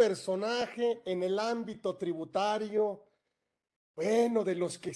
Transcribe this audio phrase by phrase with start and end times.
[0.00, 3.04] personaje en el ámbito tributario,
[3.94, 4.92] bueno, de los que,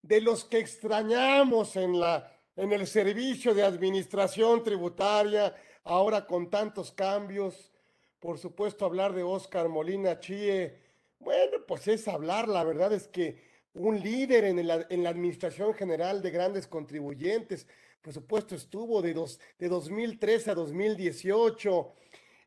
[0.00, 6.92] de los que extrañamos en, la, en el servicio de administración tributaria, ahora con tantos
[6.92, 7.72] cambios.
[8.20, 10.78] Por supuesto, hablar de Oscar Molina Chie,
[11.18, 13.42] bueno, pues es hablar, la verdad es que
[13.72, 17.66] un líder en, en la Administración General de Grandes Contribuyentes,
[18.00, 21.92] por supuesto, estuvo de, dos, de 2013 a 2018.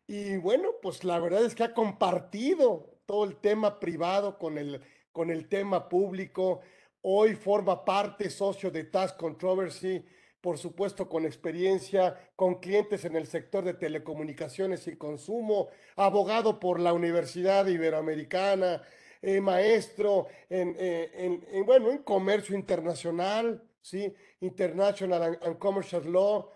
[0.08, 4.82] Y bueno, pues la verdad es que ha compartido todo el tema privado con el,
[5.11, 6.61] con el tema público.
[7.02, 10.04] Hoy forma parte socio de Task Controversy,
[10.39, 15.68] por supuesto con experiencia, con clientes en el sector de telecomunicaciones y consumo,
[15.98, 18.82] abogado por la Universidad Iberoamericana,
[19.21, 24.14] eh, maestro en, eh, en, bueno, en comercio internacional, ¿sí?
[24.39, 26.50] International and, Commercial Law.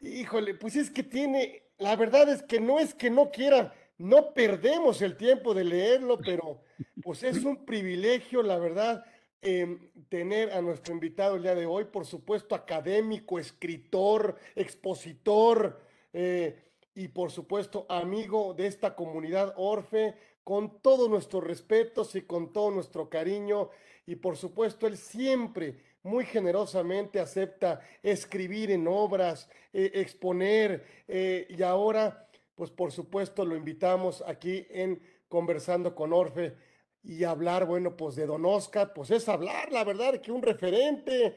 [0.00, 4.32] Híjole, pues es que tiene, la verdad es que no es que no quiera, no
[4.34, 6.62] perdemos el tiempo de leerlo, pero
[7.02, 9.04] pues es un privilegio, la verdad,
[9.42, 15.80] em, tener a nuestro invitado el día de hoy, por supuesto, académico, escritor, expositor
[16.12, 16.62] eh,
[16.94, 20.14] y por supuesto amigo de esta comunidad Orfe,
[20.44, 23.70] con todos nuestros respetos y con todo nuestro cariño
[24.06, 31.62] y por supuesto él siempre muy generosamente acepta escribir en obras, eh, exponer eh, y
[31.62, 36.56] ahora, pues por supuesto lo invitamos aquí en Conversando con Orfe
[37.02, 41.36] y hablar, bueno, pues de Don Oscar, pues es hablar, la verdad, que un referente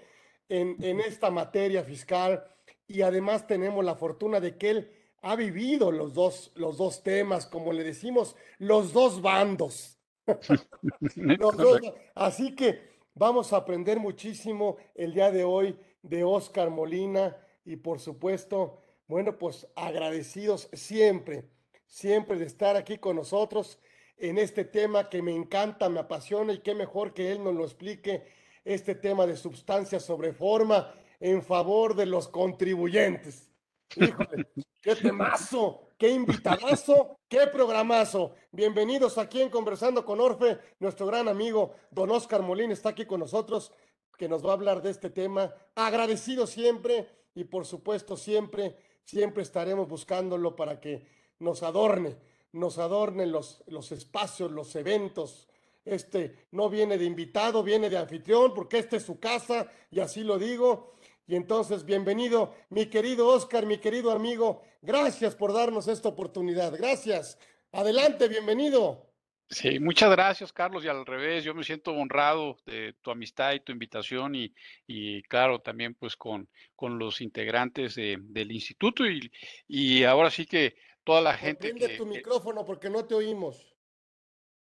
[0.50, 2.44] en, en esta materia fiscal.
[2.88, 7.46] Y además tenemos la fortuna de que él ha vivido los dos, los dos temas,
[7.46, 9.98] como le decimos, los dos bandos.
[12.16, 18.00] así que Vamos a aprender muchísimo el día de hoy de Oscar Molina y por
[18.00, 21.48] supuesto, bueno, pues agradecidos siempre,
[21.86, 23.80] siempre de estar aquí con nosotros
[24.18, 27.66] en este tema que me encanta, me apasiona y qué mejor que él nos lo
[27.66, 28.24] explique,
[28.66, 33.52] este tema de sustancia sobre forma en favor de los contribuyentes.
[33.96, 34.48] Híjole,
[34.82, 38.34] qué temazo, qué invitadazo, qué programazo.
[38.52, 40.60] Bienvenidos aquí en Conversando con Orfe.
[40.80, 43.72] Nuestro gran amigo Don Oscar Molina está aquí con nosotros,
[44.18, 45.54] que nos va a hablar de este tema.
[45.76, 48.76] Agradecido siempre y por supuesto siempre,
[49.06, 51.08] siempre estaremos buscándolo para que
[51.40, 52.18] nos adorne,
[52.52, 55.48] nos adorne los, los espacios, los eventos.
[55.86, 60.26] Este no viene de invitado, viene de anfitrión, porque esta es su casa y así
[60.26, 60.96] lo digo.
[61.26, 64.62] Y entonces, bienvenido, mi querido Oscar, mi querido amigo.
[64.82, 66.76] Gracias por darnos esta oportunidad.
[66.78, 67.40] Gracias.
[67.72, 69.10] Adelante, bienvenido.
[69.50, 70.84] Sí, muchas gracias, Carlos.
[70.84, 74.54] Y al revés, yo me siento honrado de tu amistad y tu invitación y,
[74.86, 79.32] y claro, también pues con, con los integrantes del instituto y,
[79.68, 81.70] y ahora sí que toda la gente.
[81.70, 83.74] Prende tu micrófono porque no te oímos.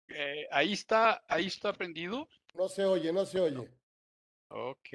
[0.09, 2.29] Eh, ahí está, ahí está prendido.
[2.55, 3.69] No se oye, no se oye.
[4.49, 4.89] Ok.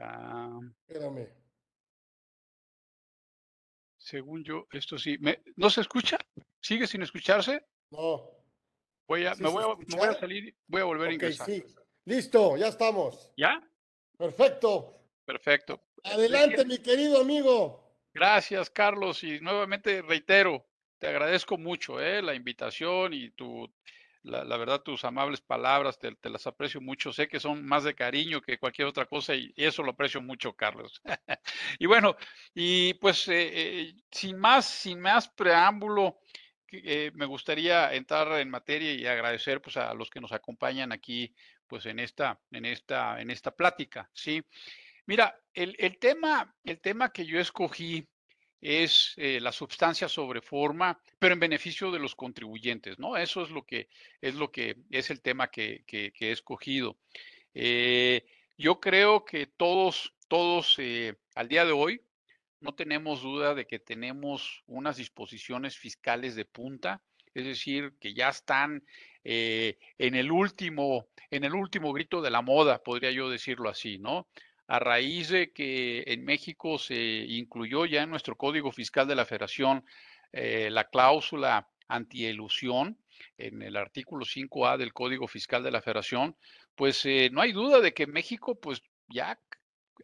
[0.00, 1.28] Ah, Espérame.
[3.98, 5.18] Según yo, esto sí.
[5.18, 6.18] ¿Me, ¿No se escucha?
[6.60, 7.64] ¿Sigue sin escucharse?
[7.90, 8.30] No.
[9.06, 11.46] Voy a, me, voy a, salir, voy a volver a ingresar.
[11.46, 11.62] Sí.
[12.04, 13.32] Listo, ya estamos.
[13.36, 13.60] ¿Ya?
[14.16, 15.00] Perfecto.
[15.24, 15.82] Perfecto.
[16.04, 17.96] Adelante, mi querido amigo.
[18.12, 19.22] Gracias, Carlos.
[19.22, 20.66] Y nuevamente reitero,
[20.98, 23.72] te agradezco mucho eh, la invitación y tu
[24.22, 27.12] la, verdad, tus amables palabras, te, las aprecio mucho.
[27.12, 30.52] Sé que son más de cariño que cualquier otra cosa y, eso lo aprecio mucho,
[30.52, 31.00] Carlos.
[31.78, 32.16] y bueno,
[32.54, 36.20] y pues eh, eh, sin más, sin más preámbulo,
[36.70, 41.34] eh, me gustaría entrar en materia y agradecer pues a los que nos acompañan aquí
[41.66, 44.42] pues en esta, en esta, en esta plática, ¿sí?
[45.06, 48.06] Mira, el, el tema, el tema que yo escogí
[48.60, 53.16] es eh, la sustancia sobre forma, pero en beneficio de los contribuyentes, ¿no?
[53.16, 53.88] Eso es lo que
[54.20, 56.98] es, lo que es el tema que, he escogido.
[57.54, 58.24] Eh,
[58.58, 62.02] yo creo que todos, todos eh, al día de hoy
[62.60, 68.28] no tenemos duda de que tenemos unas disposiciones fiscales de punta, es decir, que ya
[68.28, 68.84] están
[69.22, 74.26] en el último, en el último grito de la moda, podría yo decirlo así, ¿no?
[74.70, 79.26] A raíz de que en México se incluyó ya en nuestro Código Fiscal de la
[79.26, 79.84] Federación
[80.32, 82.96] eh, la cláusula antielusión
[83.36, 86.36] en el artículo 5A del Código Fiscal de la Federación,
[86.76, 89.40] pues eh, no hay duda de que México, pues ya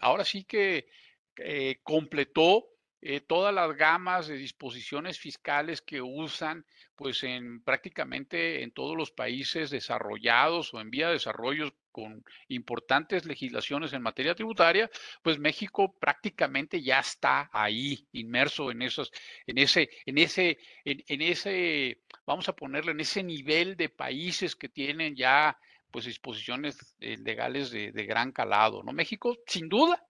[0.01, 0.89] ahora sí que
[1.37, 2.67] eh, completó
[3.09, 6.67] eh, todas las gamas de disposiciones fiscales que usan
[6.97, 13.25] pues en prácticamente en todos los países desarrollados o en vía de desarrollo con importantes
[13.25, 14.91] legislaciones en materia tributaria,
[15.23, 19.13] pues México prácticamente ya está ahí inmerso en esos,
[19.47, 24.69] en ese, en ese, en, ese, vamos a ponerle en ese nivel de países que
[24.69, 25.57] tienen ya
[25.93, 28.93] pues disposiciones eh, legales de, de gran calado, ¿no?
[28.93, 30.05] México, sin duda,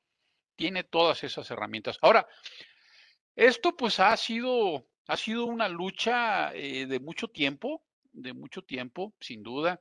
[0.56, 1.98] tiene todas esas herramientas.
[2.00, 2.26] Ahora,
[3.37, 9.15] esto pues ha sido, ha sido una lucha eh, de mucho tiempo, de mucho tiempo,
[9.21, 9.81] sin duda.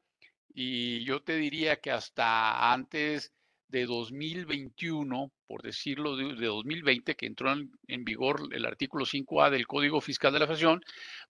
[0.53, 3.33] Y yo te diría que hasta antes
[3.69, 10.01] de 2021, por decirlo, de, 2020, que entró en, vigor el artículo 5A del Código
[10.01, 10.83] Fiscal de la Federación,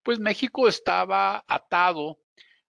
[0.04, 2.20] pues México estaba atado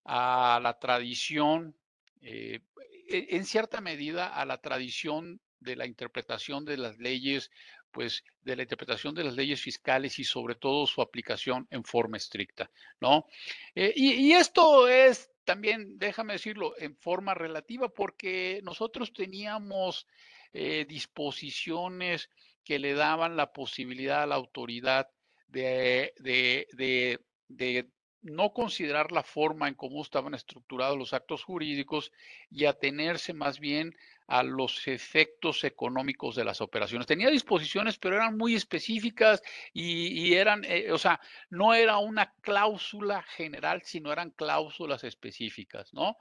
[0.04, 1.76] a la tradición,
[2.20, 2.60] eh,
[3.08, 7.50] e, en cierta medida, a la tradición de la interpretación de las leyes
[7.90, 12.16] pues de la interpretación de las leyes fiscales y sobre todo su aplicación en forma
[12.16, 13.26] estricta, ¿no?
[13.74, 20.06] Eh, y, esto es también, déjame decirlo, en forma relativa, porque nosotros teníamos
[20.52, 22.30] eh, disposiciones
[22.64, 25.08] que le daban la posibilidad a la autoridad
[25.48, 27.88] de, de, de, de
[28.26, 32.12] no considerar la forma en cómo estaban estructurados los actos jurídicos
[32.50, 33.94] y atenerse más bien
[34.26, 37.06] a los efectos económicos de las operaciones.
[37.06, 39.42] Tenía disposiciones, pero eran muy específicas
[39.72, 41.20] y, eran, eh, o sea,
[41.50, 46.16] no era una cláusula general, sino eran cláusulas específicas, ¿no?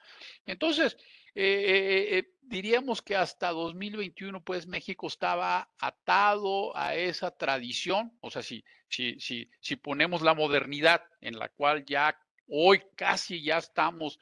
[0.46, 0.98] Entonces,
[1.34, 8.42] eh, eh, diríamos que hasta 2021, pues México estaba atado a esa tradición, o sea,
[8.42, 12.18] si, si, si, si ponemos la modernidad en la cual ya
[12.48, 14.20] hoy casi ya estamos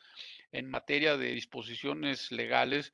[0.52, 2.94] en materia de disposiciones legales,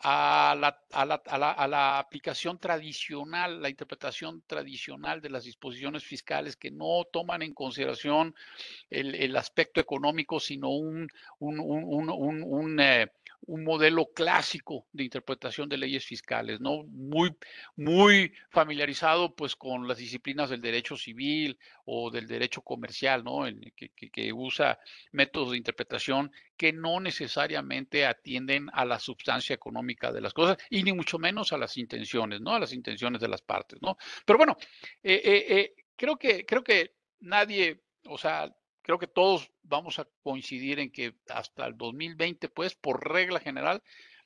[0.00, 6.56] a la, a, la, a, la, aplicación tradicional, la interpretación tradicional de las disposiciones fiscales
[6.56, 8.34] que no toman en consideración
[8.90, 11.08] el, el aspecto económico, sino un,
[11.40, 13.10] un, un, un eh,
[13.42, 16.84] un modelo clásico de interpretación de leyes fiscales, ¿no?
[16.84, 17.34] Muy,
[17.76, 23.46] muy familiarizado pues con las disciplinas del derecho civil o del derecho comercial, ¿no?
[23.74, 24.78] que, usa
[25.12, 30.82] métodos de interpretación que no necesariamente atienden a la sustancia económica de las cosas y
[30.82, 32.54] ni mucho menos a las intenciones, ¿no?
[32.54, 33.96] A las intenciones de las partes, ¿no?
[34.26, 34.56] Pero bueno,
[35.02, 38.54] eh, eh, eh, creo que, creo que nadie, o sea,
[38.88, 43.82] creo que todos vamos a coincidir en que hasta el 2020, pues, por regla general,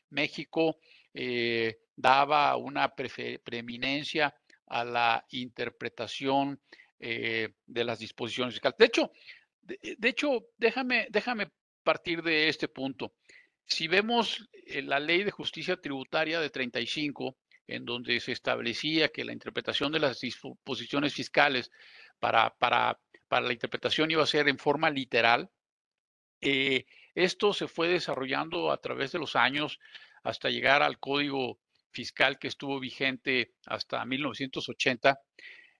[0.08, 0.78] México
[1.12, 4.32] eh, daba una preeminencia
[4.68, 6.60] a la interpretación
[7.00, 8.78] eh, de las disposiciones fiscales.
[8.78, 9.10] De hecho,
[9.62, 11.50] de, hecho, déjame, déjame
[11.82, 13.14] partir de este punto.
[13.66, 17.36] Si vemos eh, la ley de justicia tributaria de 35,
[17.66, 21.72] en donde se establecía que la interpretación de las disposiciones fiscales
[22.20, 23.00] para, para
[23.32, 25.48] para la interpretación iba a ser en forma literal.
[26.42, 26.84] Eh,
[27.14, 29.78] esto se fue desarrollando a través de los años
[30.22, 31.58] hasta llegar al código
[31.92, 35.18] fiscal que estuvo vigente hasta 1980,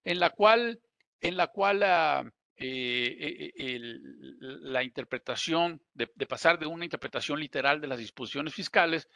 [0.02, 0.81] en la cual,
[1.20, 2.25] en la, cual ah,
[2.56, 3.78] eh, eh,
[4.38, 9.10] la interpretación, de, de, pasar de una interpretación literal de las disposiciones fiscales,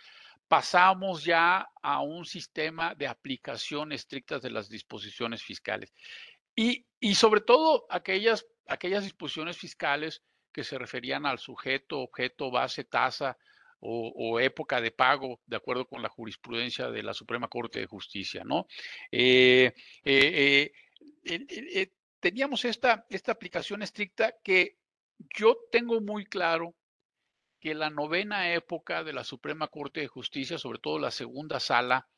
[0.46, 5.94] pasamos ya a un sistema de aplicación estricta de las disposiciones fiscales.
[6.56, 10.22] Y, sobre todo aquellas, aquellas disposiciones fiscales
[10.52, 13.36] que se referían al sujeto, objeto, base, tasa
[13.78, 18.42] o, época de pago, de acuerdo con la jurisprudencia de la Suprema Corte de Justicia,
[18.42, 18.66] ¿no?
[19.12, 20.72] Eh, eh,
[21.24, 24.78] eh, teníamos esta, esta aplicación estricta que
[25.36, 26.74] yo tengo muy claro
[27.60, 32.08] que la novena época de la Suprema Corte de Justicia, sobre todo la segunda sala,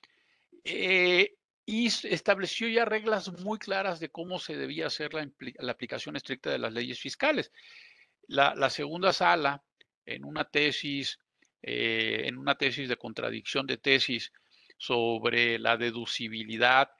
[1.70, 6.58] y estableció ya reglas muy claras de cómo se debía hacer la, aplicación estricta de
[6.58, 7.52] las leyes fiscales.
[8.26, 9.62] La, segunda sala,
[10.06, 11.18] en una tesis,
[11.60, 14.32] eh, en una tesis de contradicción de tesis
[14.78, 16.90] sobre la deducibilidad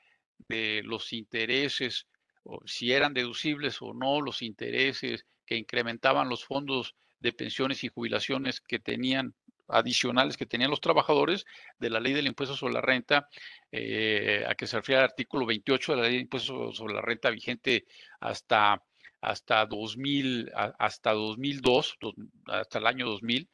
[0.49, 2.07] de los intereses,
[2.43, 7.89] o si eran deducibles o no los intereses que incrementaban los fondos de pensiones y
[7.89, 9.35] jubilaciones que tenían
[9.69, 11.45] adicionales que tenían los trabajadores
[11.79, 13.29] de la ley del impuesto sobre la renta,
[13.71, 17.03] eh, a que se refiere al artículo 28 de la ley del impuesto sobre la
[17.03, 17.87] renta vigente
[18.21, 18.83] hasta,
[19.21, 21.99] hasta 2000, hasta 2002,
[22.47, 23.49] hasta el año 2000.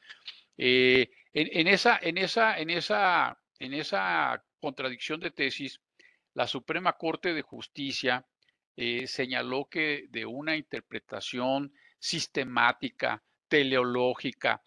[0.57, 5.81] Eh, en, esa, en, esa, en, esa, en esa contradicción de tesis,
[6.35, 8.25] la Suprema Corte de Justicia
[8.77, 14.63] eh, señaló que de una interpretación sistemática, teleológica,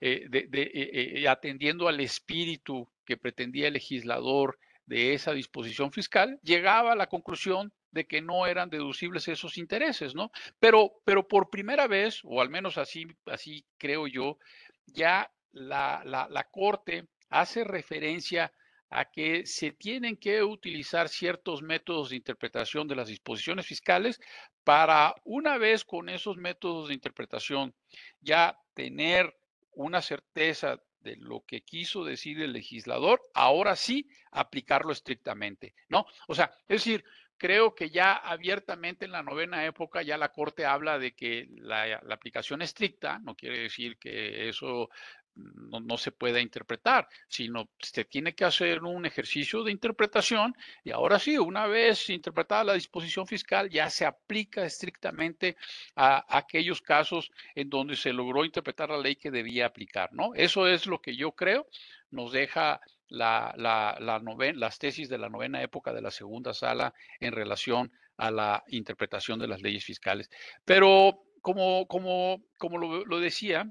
[0.00, 6.92] de, eh, eh, atendiendo al espíritu que pretendía el legislador de esa disposición fiscal, llegaba
[6.92, 10.30] a la conclusión de que no eran deducibles esos intereses, ¿no?
[10.58, 14.38] Pero, pero por primera vez, o al menos así, así creo yo,
[14.86, 18.52] ya la, la, la Corte hace referencia
[18.90, 24.18] a que se tienen que utilizar ciertos métodos de interpretación de las disposiciones fiscales
[24.64, 27.74] para una vez con esos métodos de interpretación
[28.20, 29.37] ya tener
[29.84, 36.04] una certeza de lo que quiso decir el legislador, ahora sí aplicarlo estrictamente, ¿no?
[36.26, 37.04] O sea, es decir,
[37.36, 42.02] creo que ya abiertamente en la novena época ya la Corte habla de que la,
[42.10, 44.90] aplicación estricta, no quiere decir que eso
[45.38, 50.54] no, se puede interpretar, sino se tiene que hacer un ejercicio de interpretación
[50.84, 55.56] y ahora sí, una vez interpretada la disposición fiscal, ya se aplica estrictamente
[55.94, 60.34] a, aquellos casos en donde se logró interpretar la ley que debía aplicar, ¿no?
[60.34, 61.66] Eso es lo que yo creo
[62.10, 67.32] nos deja la, la, las tesis de la novena época de la segunda sala en
[67.32, 70.30] relación a la interpretación de las leyes fiscales.
[70.64, 73.70] Pero como, como, como lo decía,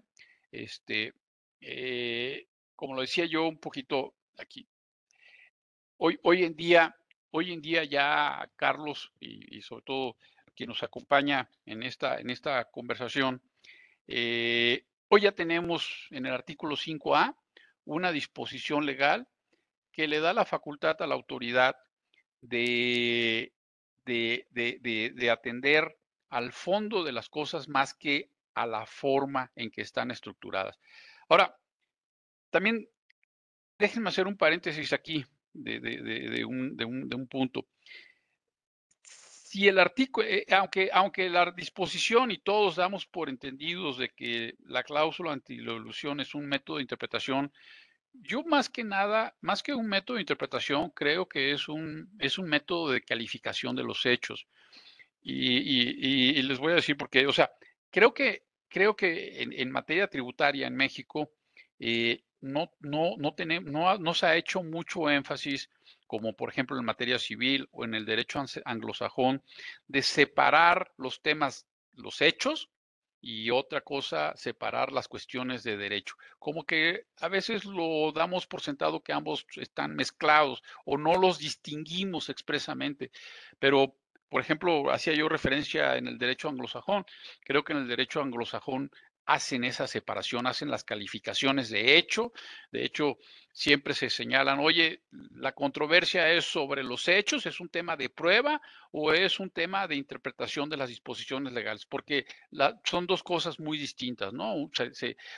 [0.51, 1.13] este,
[1.61, 4.67] eh, como lo decía yo un poquito aquí,
[5.97, 6.95] hoy, hoy en día,
[7.31, 10.17] hoy en día ya Carlos y, sobre todo
[10.55, 13.41] quien nos acompaña en esta, en esta conversación,
[14.07, 17.35] eh, hoy ya tenemos en el artículo 5A
[17.85, 19.27] una disposición legal
[19.91, 21.75] que le da la facultad a la autoridad
[22.41, 23.53] de,
[24.05, 25.97] de, de, de, atender
[26.29, 30.77] al fondo de las cosas más que a la forma en que están estructuradas.
[31.29, 31.55] Ahora,
[32.49, 32.87] también
[33.77, 37.67] déjenme hacer un paréntesis aquí de, un, punto.
[39.01, 44.55] Si el artículo, eh, aunque, aunque la disposición y todos damos por entendidos de que
[44.59, 47.51] la cláusula anti-ilusión es un método de interpretación,
[48.13, 52.37] yo más que nada, más que un método de interpretación, creo que es un, es
[52.37, 54.47] un método de calificación de los hechos.
[55.21, 57.27] Y, les voy a decir por qué.
[57.27, 57.51] O sea,
[57.91, 61.31] creo que creo que en, materia tributaria en México
[61.79, 65.69] eh, no, no, no, tenemos, no, no, se ha hecho mucho énfasis,
[66.05, 69.43] como por ejemplo en materia civil o en el derecho anglosajón,
[69.87, 72.69] de separar los temas, los hechos
[73.19, 76.15] y otra cosa, separar las cuestiones de derecho.
[76.37, 81.39] Como que a veces lo damos por sentado que ambos están mezclados o no los
[81.39, 83.11] distinguimos expresamente,
[83.59, 83.95] pero
[84.29, 87.05] por ejemplo, hacía yo referencia en el derecho anglosajón.
[87.45, 88.91] Creo que en el derecho anglosajón
[89.27, 92.31] hacen esa separación, hacen las calificaciones de hecho.
[92.71, 93.17] De hecho,
[93.51, 98.61] siempre se señalan, oye, la controversia es sobre los hechos, es un tema de prueba
[98.91, 102.25] o es un tema de interpretación de las disposiciones legales, porque
[102.85, 104.69] son dos cosas muy distintas, ¿no?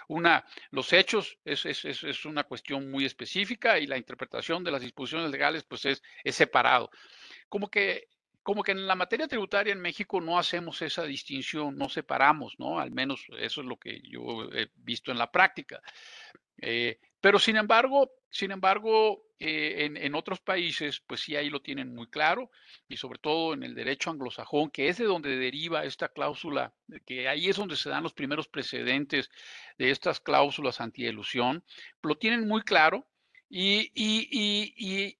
[0.08, 5.64] una, los hechos es, una cuestión muy específica y la interpretación de las disposiciones legales,
[5.64, 6.92] pues es, es separado.
[7.48, 8.08] Como que
[8.50, 12.80] como que en la materia tributaria en México no hacemos esa distinción, no separamos, ¿no?
[12.80, 15.80] Al menos eso es lo que yo he visto en la práctica.
[16.58, 21.94] Eh, pero sin embargo, sin embargo, eh, en, otros países, pues sí, ahí lo tienen
[21.94, 22.50] muy claro,
[22.88, 26.74] y sobre todo en el derecho anglosajón, que es de donde deriva esta cláusula,
[27.06, 29.30] que ahí es donde se dan los primeros precedentes
[29.78, 31.64] de estas cláusulas antielusión,
[32.02, 33.08] lo tienen muy claro,
[33.48, 35.19] y, y, y,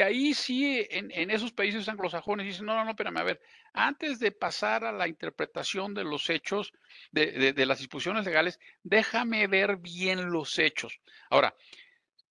[0.00, 3.40] ahí sí, en, esos países anglosajones dicen, no, no, no, espérame, a ver,
[3.74, 6.72] antes de pasar a la interpretación de los hechos,
[7.10, 11.00] de, las disposiciones legales, déjame ver bien los hechos.
[11.28, 11.54] Ahora,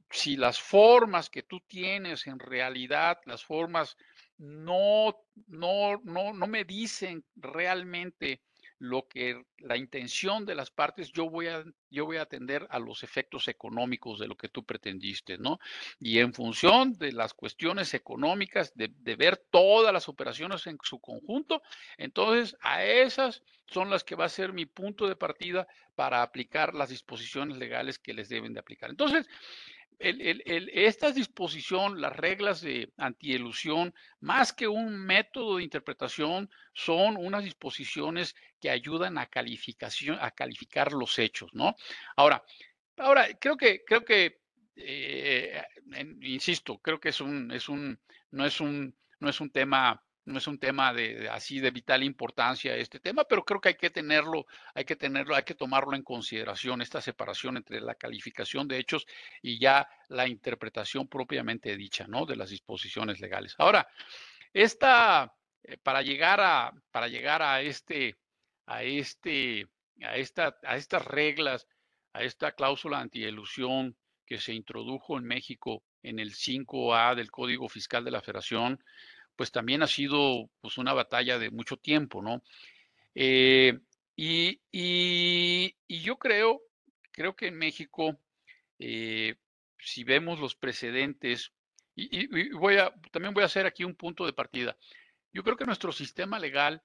[0.09, 3.97] si las formas que tú tienes en realidad, las formas
[4.37, 5.15] no,
[5.47, 8.41] no, no, no me dicen realmente
[8.81, 12.79] lo que la intención de las partes, yo voy a, yo voy a atender a
[12.79, 15.59] los efectos económicos de lo que tú pretendiste, ¿no?
[15.99, 20.99] Y en función de las cuestiones económicas, de, de ver todas las operaciones en su
[20.99, 21.61] conjunto,
[21.99, 26.73] entonces a esas son las que va a ser mi punto de partida para aplicar
[26.73, 28.89] las disposiciones legales que les deben de aplicar.
[28.89, 29.27] Entonces,
[30.01, 38.35] esta disposición, las reglas de antielusión, más que un método de interpretación, son unas disposiciones
[38.59, 41.75] que ayudan a calificación, a calificar los hechos, ¿no?
[42.15, 42.43] Ahora,
[42.97, 44.41] ahora creo que, creo que,
[44.75, 45.63] eh,
[46.21, 47.99] insisto, creo que es un, es un,
[48.31, 52.03] no es un, no es un tema no es un tema de, así de vital
[52.03, 55.95] importancia este tema, pero creo que hay que tenerlo, hay que tenerlo, hay que tomarlo
[55.95, 59.05] en consideración, esta separación entre la calificación de hechos
[59.41, 62.25] y ya la interpretación propiamente dicha, ¿no?
[62.25, 63.55] De las disposiciones legales.
[63.57, 63.87] Ahora,
[64.53, 68.17] esta, eh, para llegar a, para llegar a este,
[68.67, 69.67] a este,
[70.03, 71.67] a esta, a estas reglas,
[72.13, 78.03] a esta cláusula antielusión que se introdujo en México en el 5A del Código Fiscal
[78.03, 78.83] de la Federación,
[79.35, 82.43] pues también ha sido pues, una batalla de mucho tiempo, ¿no?
[83.15, 83.79] Eh,
[84.15, 86.61] y, y, yo creo,
[87.11, 88.19] creo que en México,
[88.79, 89.35] eh,
[89.79, 91.51] si vemos los precedentes,
[91.95, 94.77] y, voy a, también voy a hacer aquí un punto de partida.
[95.33, 96.81] Yo creo que nuestro sistema legal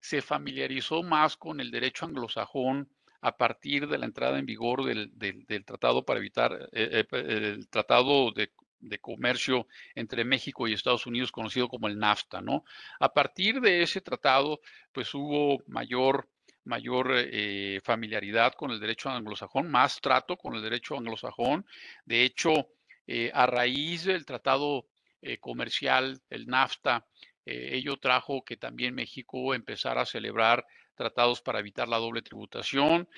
[0.00, 2.88] se familiarizó más con el derecho anglosajón
[3.20, 8.50] a partir de la entrada en vigor del, tratado para evitar eh, el tratado de,
[8.82, 12.64] de comercio entre México y Estados Unidos, conocido como el NAFTA, ¿no?
[13.00, 14.60] A partir de ese tratado,
[14.92, 16.28] pues hubo mayor,
[16.64, 21.64] mayor eh, familiaridad con el derecho anglosajón, más trato con el derecho anglosajón.
[22.04, 22.68] De hecho,
[23.06, 24.86] eh, a raíz del tratado
[25.22, 27.06] eh, comercial, el NAFTA,
[27.44, 33.08] ello trajo que también México empezara a celebrar tratados para evitar la doble tributación.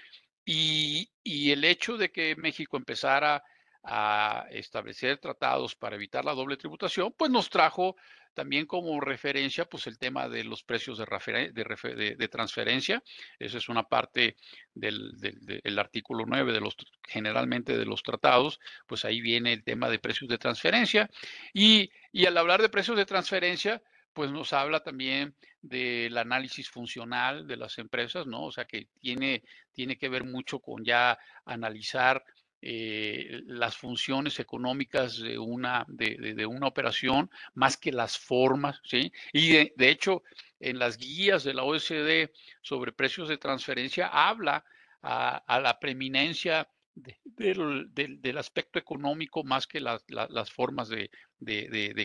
[0.47, 3.43] Y, y el hecho de que México empezara
[3.85, 7.97] a establecer tratados para evitar la doble tributación, pues nos trajo
[8.35, 13.03] también como referencia pues el tema de los precios de, transferencia.
[13.39, 14.37] Esa es una parte
[14.75, 16.77] del, del, artículo 9 de los
[17.07, 21.09] generalmente de los tratados, pues ahí viene el tema de precios de transferencia.
[21.53, 23.81] Y, y al hablar de precios de transferencia,
[24.15, 28.45] pues nos habla también del análisis funcional de las empresas, ¿no?
[28.45, 32.25] O sea que tiene, tiene que ver mucho con ya analizar
[32.67, 39.13] eh, las funciones económicas de una, de, una operación más que las formas, ¿sí?
[39.35, 40.23] Y de, hecho,
[40.61, 42.31] en las guías de la OSD
[42.63, 44.65] sobre precios de transferencia habla
[45.03, 50.03] a, la preeminencia del, aspecto económico más que las,
[50.51, 51.11] formas de,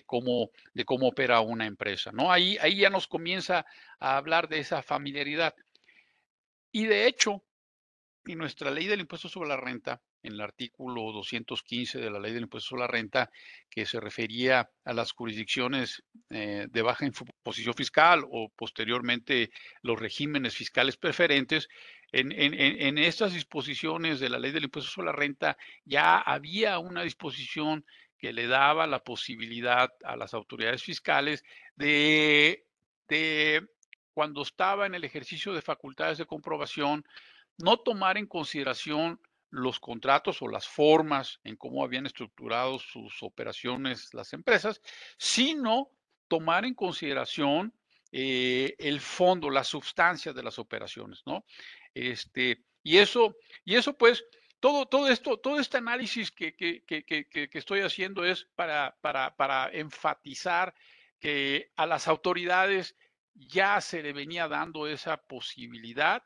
[0.06, 2.34] cómo, de cómo opera una empresa, ¿no?
[2.34, 3.66] Ahí, ahí ya nos comienza
[3.98, 5.56] a hablar de esa familiaridad.
[6.74, 7.46] Y de hecho,
[8.26, 12.34] y nuestra ley del impuesto sobre la renta en el artículo 215 de la ley
[12.34, 13.32] del impuesto sobre la renta,
[13.70, 20.56] que se refería a las jurisdicciones eh, de baja imposición fiscal o posteriormente los regímenes
[20.56, 21.68] fiscales preferentes.
[22.12, 27.04] En, en, estas disposiciones de la ley del impuesto sobre la renta ya había una
[27.04, 27.86] disposición
[28.18, 31.44] que le daba la posibilidad a las autoridades fiscales
[31.76, 32.66] de,
[33.08, 33.64] de
[34.14, 37.06] cuando estaba en el ejercicio de facultades de comprobación,
[37.60, 39.20] no tomar en consideración
[39.52, 44.82] los contratos o las formas en cómo habían estructurado sus operaciones las empresas,
[45.18, 45.92] sino
[46.28, 47.74] tomar en consideración
[48.12, 51.46] eh, el fondo, la sustancia de las operaciones, ¿no?
[51.94, 54.24] Este, y eso, y eso pues,
[54.60, 59.36] todo, todo esto, todo este análisis que, que, que, que estoy haciendo es para, para,
[59.36, 60.74] para enfatizar
[61.20, 62.96] que a las autoridades
[63.34, 66.24] ya se le venía dando esa posibilidad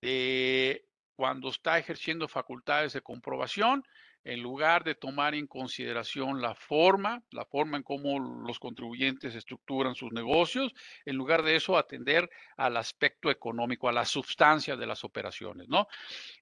[0.00, 0.89] de
[1.20, 3.84] cuando está ejerciendo facultades de comprobación,
[4.24, 9.94] en lugar de tomar en consideración la forma, la forma en cómo los contribuyentes estructuran
[9.94, 10.72] sus negocios,
[11.04, 15.88] en lugar de eso atender al aspecto económico, a la sustancia de las operaciones, ¿no?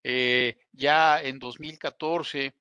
[0.05, 2.55] Eh, ya en 2014,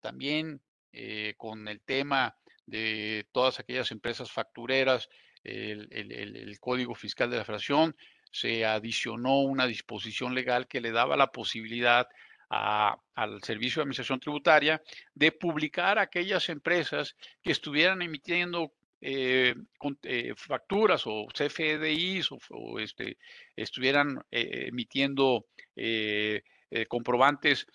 [0.00, 0.60] también
[0.92, 5.08] eh, con el tema de todas aquellas empresas factureras,
[5.42, 7.96] el, el Código Fiscal de la Federación
[8.34, 12.08] se adicionó una disposición legal que le daba la posibilidad
[12.48, 14.82] al Servicio de Administración Tributaria
[15.14, 19.54] de publicar aquellas empresas que estuvieran emitiendo eh,
[20.02, 23.18] eh, facturas o CFDIs o, este,
[23.54, 25.46] estuvieran eh, emitiendo
[26.88, 27.66] comprobantes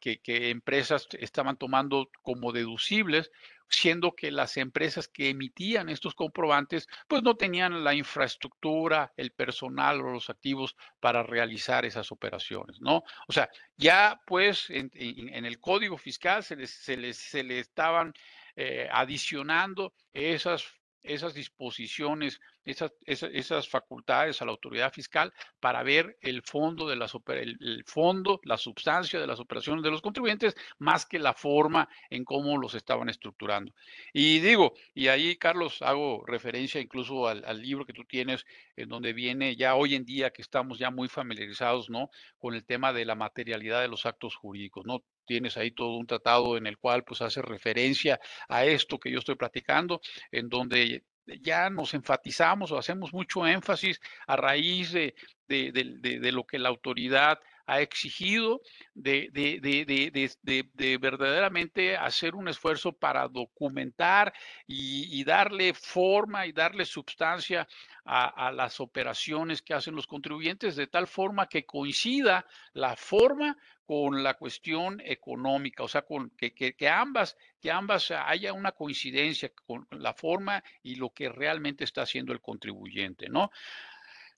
[0.00, 3.30] que, que, empresas estaban tomando como deducibles
[3.70, 10.00] siendo que las empresas que emitían estos comprobantes pues no tenían la infraestructura, el personal
[10.00, 13.04] o los activos para realizar esas operaciones, ¿no?
[13.28, 18.12] O sea, ya pues en, el código fiscal se les, se les, se les estaban
[18.56, 26.42] eh, adicionando esas esas disposiciones, esas, esas, facultades a la autoridad fiscal para ver el
[26.42, 31.18] fondo de las el, fondo, la sustancia de las operaciones de los contribuyentes, más que
[31.18, 33.72] la forma en cómo los estaban estructurando.
[34.12, 38.44] Y digo, y ahí, Carlos, hago referencia incluso al, al libro que tú tienes,
[38.76, 42.10] en donde viene ya hoy en día que estamos ya muy familiarizados, ¿no?
[42.38, 45.02] Con el tema de la materialidad de los actos jurídicos, ¿no?
[45.30, 49.20] Tienes ahí todo un tratado en el cual pues hace referencia a esto que yo
[49.20, 50.00] estoy platicando,
[50.32, 51.04] en donde
[51.40, 55.14] ya nos enfatizamos o hacemos mucho énfasis a raíz de,
[55.46, 57.38] de, lo que la autoridad
[57.70, 58.62] ha exigido
[58.94, 64.32] de, de, verdaderamente hacer un esfuerzo para documentar
[64.66, 67.68] y, darle forma y darle sustancia
[68.04, 74.24] a, las operaciones que hacen los contribuyentes de tal forma que coincida la forma con
[74.24, 79.86] la cuestión económica, o sea, con que, que, ambas, que ambas haya una coincidencia con
[79.92, 83.52] la forma y lo que realmente está haciendo el contribuyente, ¿no?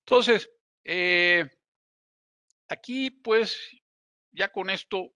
[0.01, 0.51] Entonces,
[0.85, 1.49] eh,
[2.73, 3.59] aquí pues
[4.33, 5.13] ya con esto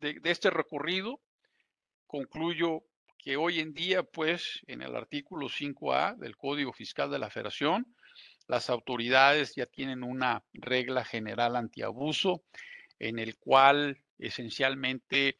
[0.00, 1.20] de, este recorrido,
[2.06, 2.82] concluyo
[3.18, 7.94] que hoy en día pues en el artículo 5A del Código Fiscal de la Federación,
[8.48, 12.44] las autoridades ya tienen una regla general antiabuso
[12.98, 15.38] en el cual esencialmente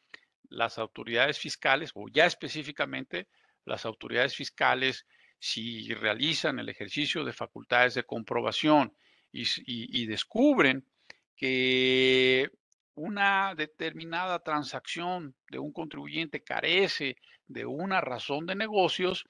[0.48, 3.29] las autoridades fiscales, o ya específicamente
[3.64, 5.07] las autoridades fiscales,
[5.38, 8.96] si realizan el ejercicio de facultades de comprobación
[9.33, 10.87] y, descubren
[11.37, 12.51] que
[12.94, 19.27] una determinada transacción de un contribuyente carece de una razón de negocios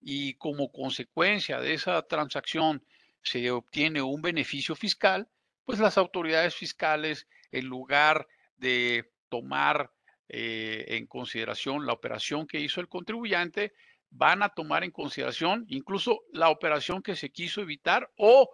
[0.00, 2.84] y como consecuencia de esa transacción
[3.22, 5.28] se obtiene un beneficio fiscal,
[5.64, 9.90] pues las autoridades fiscales, en lugar de tomar
[10.28, 13.72] eh, en consideración la operación que hizo el contribuyente,
[14.10, 18.50] van a tomar en consideración incluso la operación que se quiso evitar o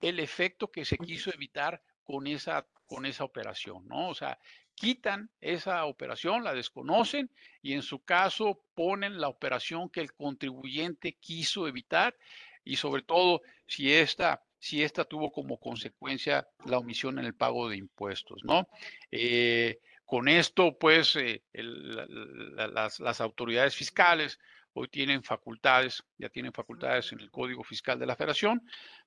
[0.00, 4.08] el efecto que se quiso evitar con esa, con esa operación, ¿no?
[4.08, 4.38] O sea,
[4.74, 7.30] quitan esa operación, la desconocen
[7.62, 12.16] y en su caso ponen la operación que el contribuyente quiso evitar
[12.64, 17.68] y sobre todo si esta, si esta tuvo como consecuencia la omisión en el pago
[17.68, 18.68] de impuestos, ¿no?
[19.10, 24.38] Eh, con esto, pues, eh, las, las, autoridades fiscales
[24.74, 28.62] hoy tienen facultades, ya tienen facultades en el Código Fiscal de la Federación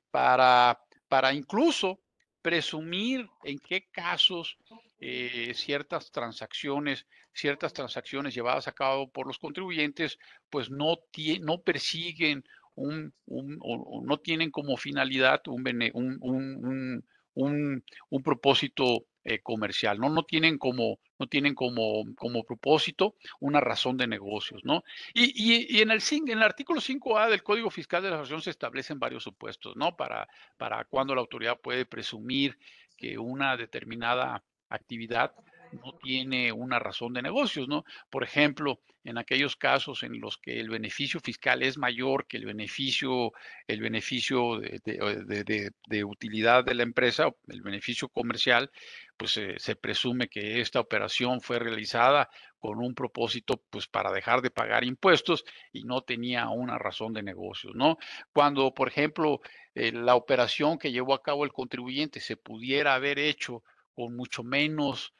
[0.10, 1.99] para, para incluso
[2.47, 4.57] presumir en qué casos
[5.01, 10.17] eh, ciertas transacciones, ciertas transacciones llevadas a cabo por los contribuyentes,
[10.49, 10.95] pues no,
[11.41, 20.09] no persiguen un, no tienen como finalidad un, un propósito eh, comercial, ¿no?
[20.09, 24.85] No tienen como, no tienen como, como propósito una razón de negocios, ¿no?
[25.13, 28.99] Y, en, el, en el artículo 5A del Código Fiscal de la Federación se establecen
[28.99, 29.97] varios supuestos, ¿no?
[29.97, 32.57] Para, para cuando la autoridad puede presumir
[32.95, 35.33] que una determinada actividad
[35.71, 37.84] no tiene una razón de negocios, ¿no?
[38.10, 42.45] Por ejemplo, en aquellos casos en los que el beneficio fiscal es mayor que el
[42.45, 43.32] beneficio,
[43.65, 48.69] el beneficio de, utilidad de la empresa, el beneficio comercial,
[49.15, 54.41] pues eh, se presume que esta operación fue realizada con un propósito, pues para dejar
[54.41, 57.97] de pagar impuestos y no tenía una razón de negocios, ¿no?
[58.34, 59.39] Cuando, por ejemplo,
[59.73, 64.43] eh, la operación que llevó a cabo el contribuyente se pudiera haber hecho con mucho
[64.43, 65.13] menos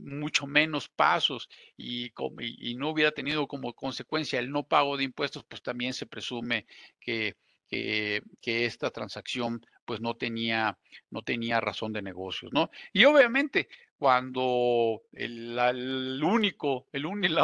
[0.00, 2.12] mucho menos pasos y,
[2.76, 6.66] no hubiera tenido como consecuencia el no pago de impuestos, pues también se presume
[7.00, 7.36] que,
[8.44, 10.78] esta transacción pues no tenía,
[11.10, 12.70] no tenía razón de negocios, ¿no?
[12.92, 15.72] Y obviamente cuando la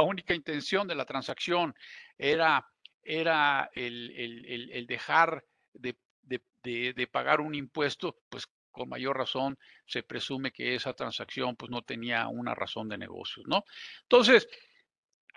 [0.02, 1.74] única intención de la transacción
[2.18, 2.68] era,
[3.02, 8.46] era el, dejar de, de, de, pagar un impuesto, pues
[8.78, 13.44] con mayor razón se presume que esa transacción pues no tenía una razón de negocios,
[13.48, 13.64] ¿no?
[14.02, 14.48] Entonces,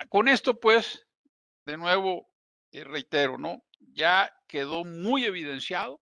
[0.09, 1.07] con esto pues,
[1.65, 2.29] de nuevo,
[2.71, 3.63] eh, reitero, ¿no?
[3.93, 5.99] Ya quedó muy evidenciado,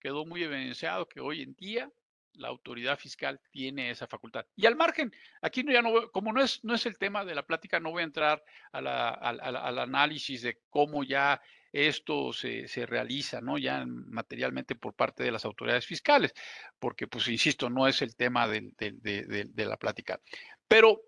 [0.00, 1.90] quedó muy evidenciado que hoy en día
[2.34, 4.46] la autoridad fiscal tiene esa facultad.
[4.54, 5.12] Y al margen,
[5.42, 8.02] aquí ya no, como no es, no es el tema de la plática, no voy
[8.02, 13.58] a entrar al análisis de cómo ya esto se, realiza, ¿no?
[13.58, 16.32] Ya materialmente por parte de las autoridades fiscales,
[16.78, 20.20] porque, pues, insisto, no es el tema de, la plática.
[20.66, 21.02] Pero,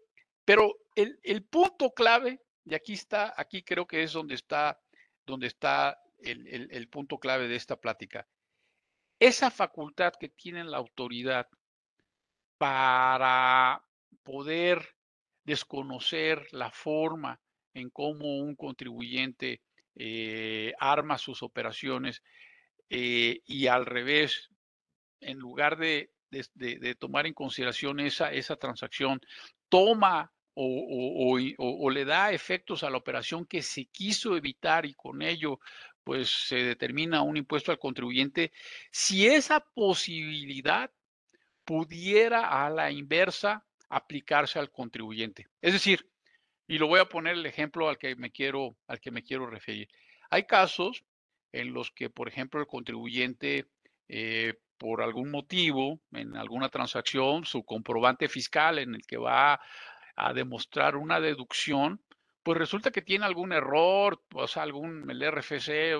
[0.45, 4.81] pero el, punto clave, y aquí está, aquí creo que es donde está,
[5.27, 8.27] donde está el, el punto clave de esta plática.
[9.19, 11.49] Esa facultad que tiene la autoridad
[12.59, 13.83] para
[14.23, 14.97] poder
[15.45, 17.41] desconocer la forma
[17.75, 19.63] en cómo un contribuyente
[19.97, 22.23] eh, arma sus operaciones
[22.89, 24.51] eh, y al revés,
[25.21, 26.11] en lugar de,
[26.99, 29.21] tomar en consideración esa, esa transacción,
[29.69, 35.23] toma o, o, le da efectos a la operación que se quiso evitar y con
[35.23, 35.61] ello
[36.05, 38.53] pues se determina un impuesto al contribuyente,
[38.91, 40.91] si esa posibilidad
[41.65, 45.49] pudiera a la inversa aplicarse al contribuyente.
[45.61, 46.10] Es decir,
[46.71, 49.45] y lo voy a poner el ejemplo al que me quiero, al que me quiero
[49.45, 49.89] referir.
[50.31, 51.05] Hay casos
[51.51, 53.67] en los que, por ejemplo, el contribuyente,
[54.07, 59.61] eh, por algún motivo, en alguna transacción, su comprobante fiscal en el que va
[60.15, 62.01] a demostrar una deducción,
[62.45, 65.99] pues resulta que tiene algún error, o sea, algún, el RFC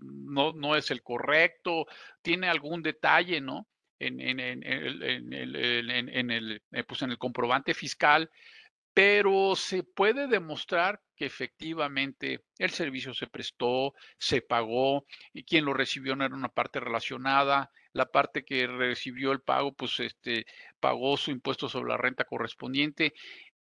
[0.00, 1.86] no, no es el correcto,
[2.22, 3.68] tiene algún detalle, ¿no?
[3.98, 8.30] en, en, en, en el, pues en el comprobante fiscal,
[8.98, 15.72] pero se puede demostrar que efectivamente el servicio se prestó, se pagó y quien lo
[15.72, 20.46] recibió no era una parte relacionada, la parte que recibió el pago pues este
[20.80, 23.14] pagó su impuesto sobre la renta correspondiente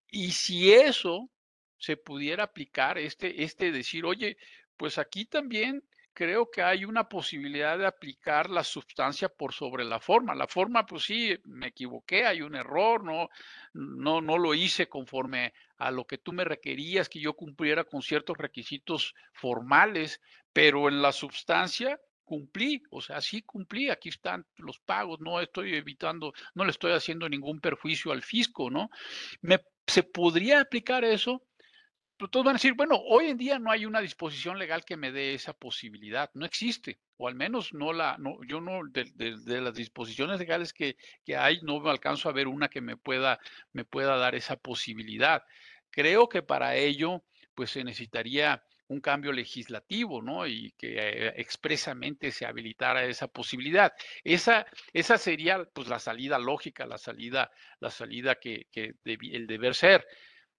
[0.07, 1.29] y si eso
[1.77, 4.37] se pudiera aplicar este este decir, "Oye,
[4.77, 5.83] pues aquí también
[6.15, 10.33] creo que hay una posibilidad de aplicar la sustancia por sobre la forma.
[10.33, 13.29] La forma, pues sí, me equivoqué, hay un error, no,
[13.73, 18.01] no, no lo hice conforme a lo que tú me requerías, que yo cumpliera con
[18.01, 20.21] ciertos requisitos formales,
[20.53, 25.75] pero en la sustancia cumplí, o sea, sí cumplí, aquí están los pagos, no estoy
[25.75, 28.89] evitando, no le estoy haciendo ningún perjuicio al fisco, ¿no?
[29.41, 31.43] Me, ¿Se podría aplicar eso?
[32.17, 34.95] Pues, todos van a decir, bueno, hoy en día no hay una disposición legal que
[34.95, 39.61] me dé esa posibilidad, no existe, o al menos no la, no, yo no, de,
[39.61, 43.39] las disposiciones legales que, que, hay, no me alcanzo a ver una que me pueda,
[43.73, 45.43] me pueda dar esa posibilidad.
[45.89, 47.23] Creo que para ello,
[47.53, 50.47] pues se necesitaría un cambio legislativo, ¿no?
[50.47, 53.91] Y que eh, expresamente se habilitara esa posibilidad.
[54.23, 59.75] Esa, esa sería, pues, la salida lógica, la salida, la salida que, que el deber
[59.75, 60.05] ser.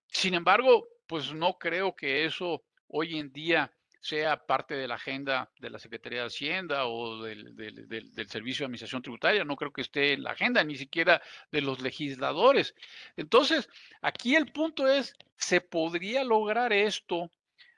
[0.08, 5.50] Sin embargo, pues no creo que eso hoy en día sea parte de la agenda
[5.58, 7.44] de la Secretaría de Hacienda o del,
[8.28, 11.80] Servicio de Administración Tributaria, no creo que esté en la agenda ni siquiera de los
[11.80, 12.74] legisladores.
[13.16, 13.68] Entonces,
[14.02, 17.30] aquí el punto es, ¿se podría lograr esto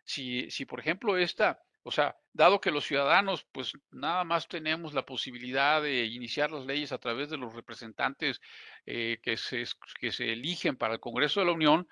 [0.05, 4.95] si, si por ejemplo, esta, o sea, dado que los ciudadanos, pues nada más tenemos
[4.95, 8.41] la posibilidad de iniciar las leyes a través de los representantes
[8.87, 9.65] eh, que, se,
[9.99, 11.89] que se eligen para el Congreso de la Unión,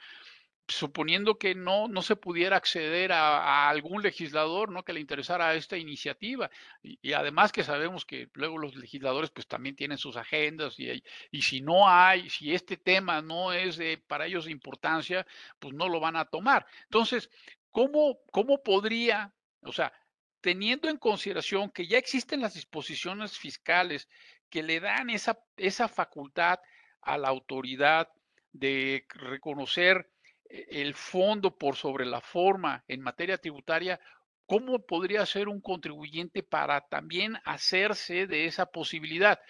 [0.68, 4.84] suponiendo que no, no se pudiera acceder a, algún legislador ¿no?
[4.84, 6.50] que le interesara esta iniciativa.
[6.82, 11.42] Y, además que sabemos que luego los legisladores pues también tienen sus agendas y, y
[11.42, 15.26] si no hay, si este tema no es de, para ellos de importancia,
[15.58, 16.66] pues no lo van a tomar.
[16.84, 17.30] Entonces,
[17.70, 19.92] ¿cómo, cómo podría, o sea,
[20.40, 24.08] teniendo en consideración que ya existen las disposiciones fiscales
[24.50, 26.58] que le dan esa, esa facultad
[27.02, 28.08] a la autoridad
[28.52, 30.10] de reconocer
[30.50, 34.00] el fondo por sobre la forma en materia tributaria,
[34.46, 39.40] ¿cómo podría ser un contribuyente para también hacerse de esa posibilidad?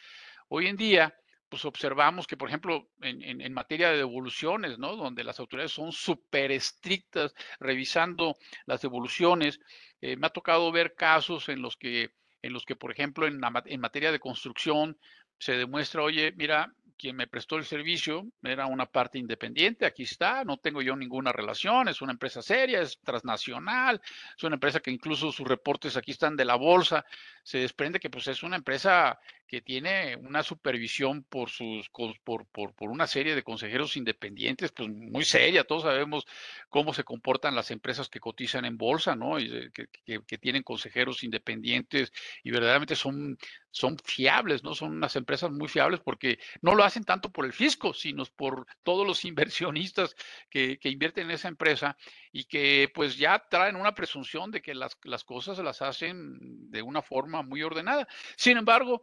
[0.49, 1.15] Hoy en día,
[1.49, 4.97] pues observamos que, por ejemplo, en, materia de devoluciones, ¿no?
[4.97, 9.61] Donde las autoridades son súper estrictas revisando las devoluciones,
[10.01, 12.11] eh, me ha tocado ver casos en los que,
[12.43, 14.99] en los que, por ejemplo, en, en materia de construcción,
[15.39, 20.45] se demuestra, oye, mira, quien me prestó el servicio era una parte independiente, aquí está,
[20.45, 24.01] no tengo yo ninguna relación, es una empresa seria, es transnacional,
[24.37, 27.05] es una empresa que incluso sus reportes aquí están de la bolsa,
[27.43, 32.75] se desprende que pues es una empresa que tiene una supervisión por sus por, por,
[32.75, 35.65] por, una serie de consejeros independientes, pues muy seria.
[35.65, 36.27] Todos sabemos
[36.69, 39.39] cómo se comportan las empresas que cotizan en bolsa, ¿no?
[39.39, 39.89] Y que,
[40.27, 43.39] que, tienen consejeros independientes y verdaderamente son,
[43.71, 44.75] son fiables, ¿no?
[44.75, 48.67] Son unas empresas muy fiables porque no lo hacen tanto por el fisco, sino por
[48.83, 50.17] todos los inversionistas
[50.51, 51.97] que, que invierten en esa empresa
[52.37, 56.37] y que pues ya traen una presunción de que las, las cosas las hacen
[56.71, 58.07] de una forma muy ordenada.
[58.37, 59.01] Sin embargo,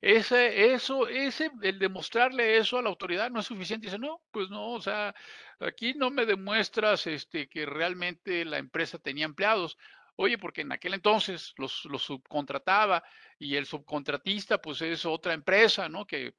[0.00, 3.88] ese, eso, ese, el demostrarle eso a la autoridad no es suficiente.
[3.88, 5.12] Dice, no, pues no, o sea,
[5.58, 9.76] aquí no me demuestras este, que realmente la empresa tenía empleados.
[10.14, 13.02] Oye, porque en aquel entonces los, los subcontrataba
[13.36, 16.06] y el subcontratista, pues es otra empresa, ¿no?
[16.06, 16.34] Que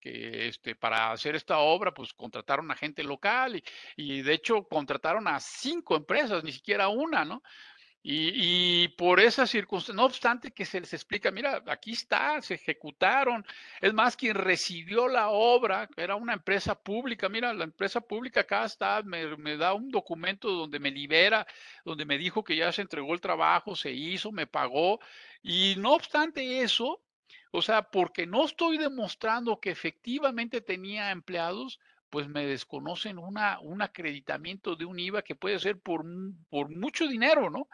[0.00, 3.64] que este, para hacer esta obra, pues contrataron a gente local y,
[3.96, 7.42] y, de hecho contrataron a cinco empresas, ni siquiera una, ¿no?
[8.04, 13.46] Y, por esa circunstancia, no obstante que se les explica, mira, aquí está, se ejecutaron.
[13.80, 17.28] Es más, quien recibió la obra era una empresa pública.
[17.28, 21.46] Mira, la empresa pública acá está, me, me, da un documento donde me libera,
[21.84, 24.98] donde me dijo que ya se entregó el trabajo, se hizo, me pagó.
[25.42, 27.00] Y no obstante eso,
[27.52, 31.78] o sea, porque no estoy demostrando que efectivamente tenía empleados,
[32.10, 36.04] pues me desconocen una, un acreditamiento de un IVA que puede ser por,
[36.48, 37.68] por mucho dinero, ¿no?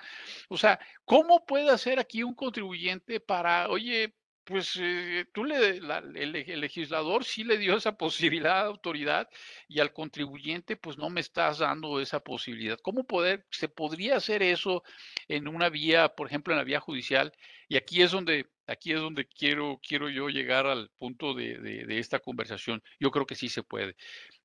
[0.49, 4.15] O sea, ¿cómo puede hacer aquí un contribuyente para, oye,
[4.49, 9.29] pues eh, tú le, el, legislador sí le dio esa posibilidad de autoridad
[9.69, 12.79] y al contribuyente pues no me estás dando esa posibilidad.
[12.83, 14.83] ¿Cómo poder, se podría hacer eso
[15.29, 17.31] en una vía, por ejemplo, en la vía judicial?
[17.69, 21.99] Y aquí es donde, aquí es donde quiero, quiero yo llegar al punto de, de,
[21.99, 22.83] esta conversación.
[22.99, 23.97] Yo creo que sí se puede.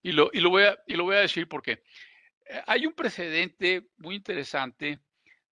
[0.02, 1.82] Y lo, y lo, voy, a, y lo voy a decir porque
[2.46, 5.00] eh, hay un precedente muy interesante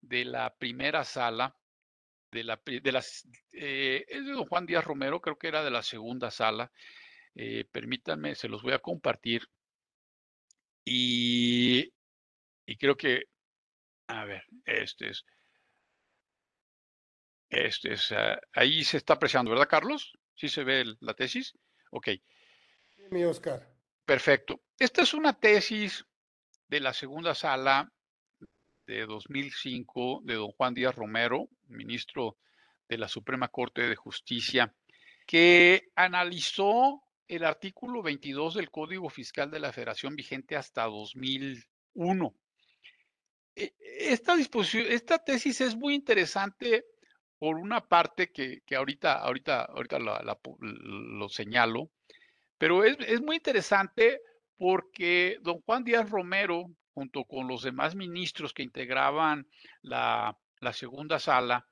[0.01, 1.55] de la primera sala
[2.31, 5.71] de la, de las, eh, es de don Juan Díaz Romero, creo que era de
[5.71, 6.71] la segunda sala.
[7.35, 9.47] Eh, permítanme, se los voy a compartir.
[10.85, 11.93] Y,
[12.65, 13.23] y creo que,
[14.07, 15.25] a ver, este es,
[17.49, 20.17] este es, ah, ahí se está apreciando, ¿verdad, Carlos?
[20.35, 21.53] ¿Sí se ve la tesis?
[21.91, 22.09] Ok.
[23.11, 23.67] Mi Oscar.
[24.05, 24.61] Perfecto.
[24.79, 26.05] Esta es una tesis
[26.67, 27.91] de la segunda sala
[28.87, 32.37] de 2005 de don Juan Díaz Romero, ministro
[32.87, 34.73] de la Suprema Corte de Justicia,
[35.25, 42.35] que analizó el artículo 22 del Código Fiscal de la Federación vigente hasta 2001.
[43.55, 46.85] E, esta disposición, esta tesis es muy interesante
[47.39, 51.89] por una parte que, ahorita, ahorita, ahorita lo señalo,
[52.57, 54.21] pero es, es muy interesante
[54.57, 59.47] porque don Juan Díaz Romero junto con los demás ministros que integraban
[59.81, 60.37] la,
[60.73, 61.67] segunda sala,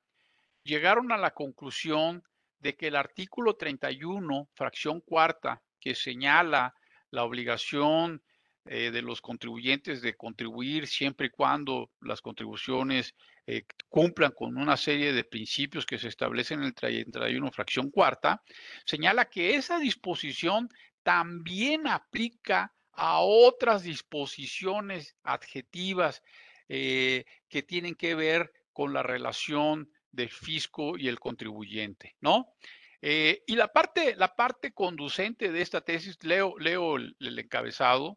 [0.62, 2.24] llegaron a la conclusión
[2.58, 6.74] de que el artículo 31, fracción cuarta, que señala
[7.10, 8.22] la obligación
[8.66, 13.14] eh, de los contribuyentes de contribuir siempre y cuando las contribuciones
[13.46, 18.42] eh, cumplan con una serie de principios que se establecen en el 31, fracción cuarta,
[18.84, 20.68] señala que esa disposición
[21.02, 26.22] también aplica a otras disposiciones adjetivas
[26.68, 32.54] eh, que tienen que ver con la relación del fisco y el contribuyente, ¿no?
[33.02, 38.16] Eh, y la parte, la parte conducente de esta tesis, leo, leo el, encabezado,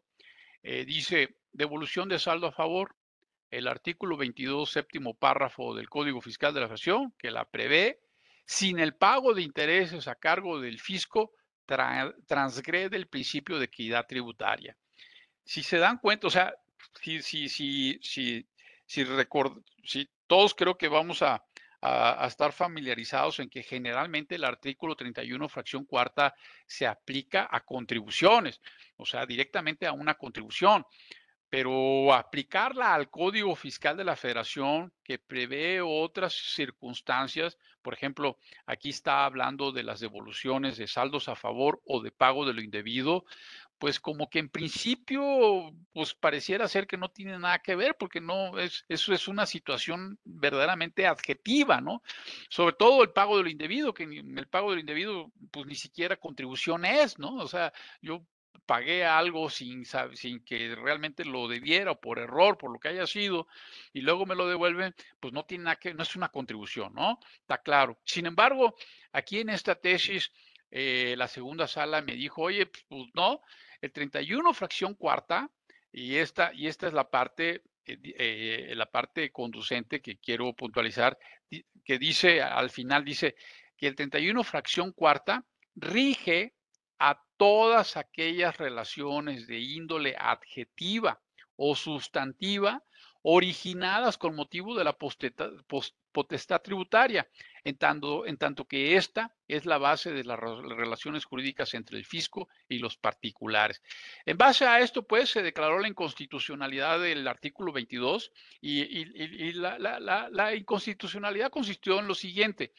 [0.62, 2.96] eh, dice, devolución de saldo a favor,
[3.50, 8.00] el artículo 22, séptimo párrafo del Código Fiscal de la Federación, que la prevé,
[8.46, 11.32] sin el pago de intereses a cargo del fisco,
[12.26, 14.74] transgrede el principio de equidad tributaria.
[15.44, 16.54] Si se dan cuenta, o sea,
[17.02, 18.46] si, si, si, si,
[18.94, 19.04] si,
[19.84, 21.42] si todos creo que vamos a,
[21.80, 26.34] a, estar familiarizados en que generalmente el artículo 31, fracción cuarta,
[26.66, 28.60] se aplica a contribuciones,
[28.96, 30.84] o sea, directamente a una contribución
[31.54, 38.88] pero aplicarla al Código Fiscal de la Federación que prevé otras circunstancias, por ejemplo, aquí
[38.88, 43.24] está hablando de las devoluciones de saldos a favor o de pago de lo indebido,
[43.78, 48.20] pues como que en principio, pues pareciera ser que no tiene nada que ver, porque
[48.20, 52.02] no es, eso es una situación verdaderamente adjetiva, ¿no?
[52.48, 55.74] Sobre todo el pago de lo indebido, que el pago de lo indebido, pues ni
[55.74, 57.36] siquiera contribución es, ¿no?
[57.36, 58.24] O sea, yo
[58.66, 59.84] pagué algo sin,
[60.14, 63.46] sin que realmente lo debiera o por error, por lo que haya sido,
[63.92, 67.18] y luego me lo devuelven, pues no tiene nada que, no es una contribución, ¿no?
[67.40, 67.98] Está claro.
[68.04, 68.74] Sin embargo,
[69.12, 70.32] aquí en esta tesis,
[70.76, 73.42] eh, la segunda sala me dijo, oye, pues no,
[73.80, 75.48] el 31 fracción cuarta,
[75.92, 81.16] y esta, y esta es la parte, eh, eh, la parte conducente que quiero puntualizar,
[81.84, 83.36] que dice, al final dice
[83.76, 85.44] que el 31 fracción cuarta
[85.76, 86.54] rige
[86.98, 91.22] a todas aquellas relaciones de índole adjetiva
[91.54, 92.82] o sustantiva
[93.22, 97.28] originadas con motivo de la potestad tributaria,
[97.64, 102.78] en tanto, que esta es la base de las relaciones jurídicas entre el fisco y
[102.78, 103.82] los particulares.
[104.26, 110.54] En base a esto, pues, se declaró la inconstitucionalidad del artículo 22 y, la, la
[110.54, 112.72] inconstitucionalidad consistió en lo siguiente.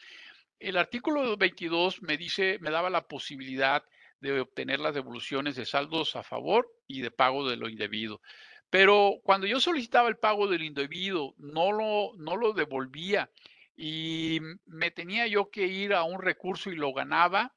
[0.60, 3.84] El artículo 22 me dice, me daba la posibilidad
[4.22, 8.22] de obtener las devoluciones de saldos a favor y de pago de lo indebido.
[8.70, 13.30] Pero cuando yo solicitaba el pago del indebido, no lo, no lo devolvía
[13.76, 17.54] y me tenía yo que ir a un recurso y lo ganaba.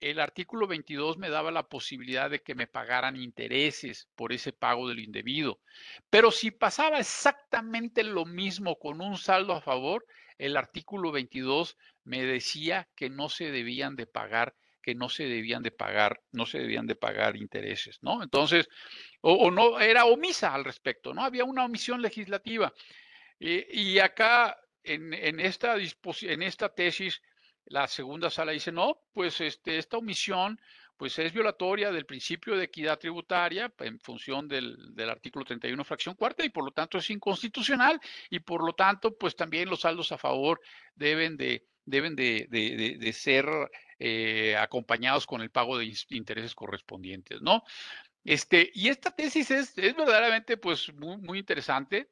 [0.00, 4.88] El artículo 22 me daba la posibilidad de que me pagaran intereses por ese pago
[4.88, 5.60] del indebido.
[6.10, 10.04] Pero si pasaba exactamente lo mismo con un saldo a favor,
[10.38, 15.62] el artículo 22 me decía que no se debían de pagar que no se debían
[15.62, 18.22] de pagar, no se debían de pagar intereses, ¿no?
[18.22, 18.68] Entonces,
[19.20, 21.22] o, no, era omisa al respecto, ¿no?
[21.22, 22.72] Había una omisión legislativa.
[23.38, 27.22] y acá, en, esta en esta tesis,
[27.66, 30.60] la segunda sala dice, no, pues este, esta omisión
[30.96, 36.14] pues es violatoria del principio de equidad tributaria en función del, del, artículo 31, fracción
[36.14, 40.12] cuarta, y por lo tanto es inconstitucional, y por lo tanto, pues también los saldos
[40.12, 40.60] a favor
[40.94, 43.46] deben de, deben de, de, de ser
[43.98, 47.64] eh, acompañados con el pago de intereses correspondientes, ¿no?
[48.24, 52.10] Este, y esta tesis es, es verdaderamente pues muy, muy interesante.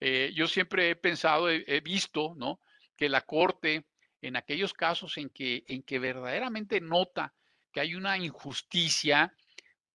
[0.00, 2.60] Eh, yo siempre he pensado, he, visto, ¿no?
[2.96, 3.86] Que la Corte,
[4.22, 7.34] en aquellos casos en que, en que verdaderamente nota
[7.70, 9.32] que hay una injusticia,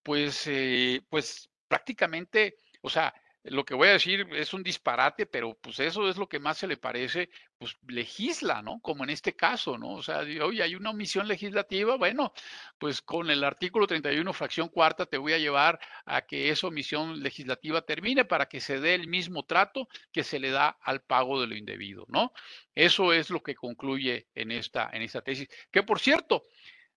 [0.03, 3.13] pues, eh, pues prácticamente, o sea,
[3.47, 6.57] lo que voy a decir es un disparate, pero pues eso es lo que más
[6.57, 8.79] se le parece, pues legisla, ¿no?
[8.79, 9.93] Como en este caso, ¿no?
[9.93, 12.33] O sea, oye, hay una omisión legislativa, bueno,
[12.79, 17.21] pues con el artículo 31, fracción cuarta, te voy a llevar a que esa omisión
[17.21, 21.39] legislativa termine para que se dé el mismo trato que se le da al pago
[21.39, 22.33] de lo indebido, ¿no?
[22.73, 25.47] Eso es lo que concluye en esta, en esta tesis.
[25.71, 26.45] Que por cierto,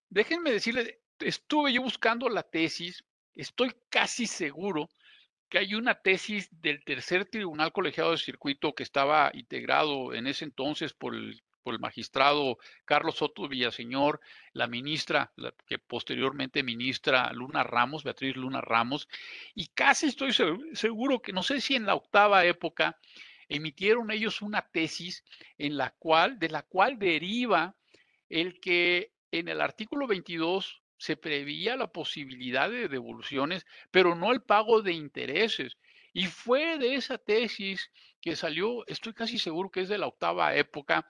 [0.08, 4.88] déjenme decirles, estuve yo buscando la tesis, estoy casi seguro
[5.48, 10.44] que hay una tesis del tercer tribunal colegiado de circuito que estaba integrado en ese
[10.44, 14.20] entonces por el, por el magistrado Carlos Soto Villaseñor,
[14.52, 15.32] la ministra,
[15.66, 19.08] que posteriormente ministra Luna Ramos, Beatriz Luna Ramos,
[19.54, 22.98] y casi estoy seguro que no sé si en la octava época
[23.48, 25.24] emitieron ellos una tesis
[25.56, 27.74] en la cual, de la cual deriva
[28.28, 34.42] el que en el artículo 22 se preveía la posibilidad de devoluciones, pero no el
[34.42, 35.76] pago de intereses.
[36.12, 37.90] Y fue de esa tesis
[38.20, 41.08] que salió, estoy casi seguro que es de la octava época,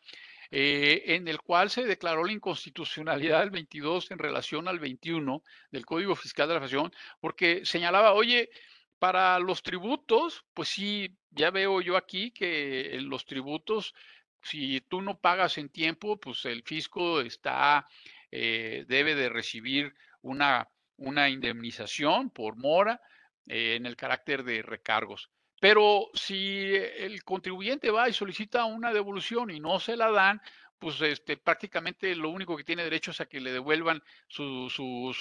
[0.50, 5.86] eh, en el cual se declaró la inconstitucionalidad del 22 en relación al 21 del
[5.86, 8.50] Código Fiscal de la Nación, porque señalaba, oye,
[8.98, 13.94] para los tributos, pues sí, ya veo yo aquí que los tributos,
[14.42, 17.86] si tú no pagas en tiempo, pues el fisco está
[18.30, 23.00] eh, debe de recibir una, una indemnización por mora
[23.46, 25.30] eh, en el carácter de recargos.
[25.60, 30.40] Pero si el contribuyente va y solicita una devolución y no se la dan,
[30.78, 35.12] pues este, prácticamente lo único que tiene derecho es a que le devuelvan su, su,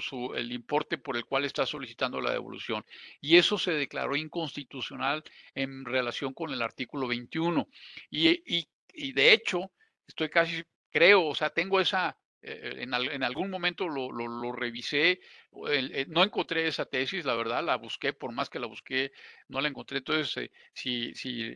[0.00, 2.84] su, el importe por el cual está solicitando la devolución.
[3.20, 7.68] Y eso se declaró inconstitucional en relación con el artículo 21.
[8.10, 9.72] Y, y, y de hecho,
[10.06, 15.20] estoy casi, creo, o sea, tengo esa, eh, en, algún momento lo, revisé,
[15.68, 19.12] eh, no encontré esa tesis, la verdad, la busqué, por más que la busqué,
[19.48, 19.98] no la encontré.
[19.98, 21.54] Entonces, eh, si, si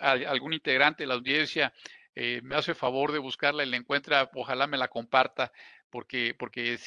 [0.00, 1.72] algún integrante de la audiencia
[2.16, 5.52] me hace favor de buscarla y la encuentra, ojalá me la comparta,
[5.90, 6.78] porque, porque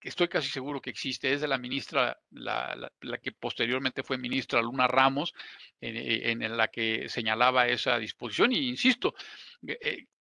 [0.00, 1.32] estoy casi seguro que existe.
[1.32, 2.90] Es de la ministra, la,
[3.22, 5.32] que posteriormente fue ministra Luna Ramos,
[5.80, 8.52] en, en, la que señalaba esa disposición.
[8.52, 9.14] Y insisto,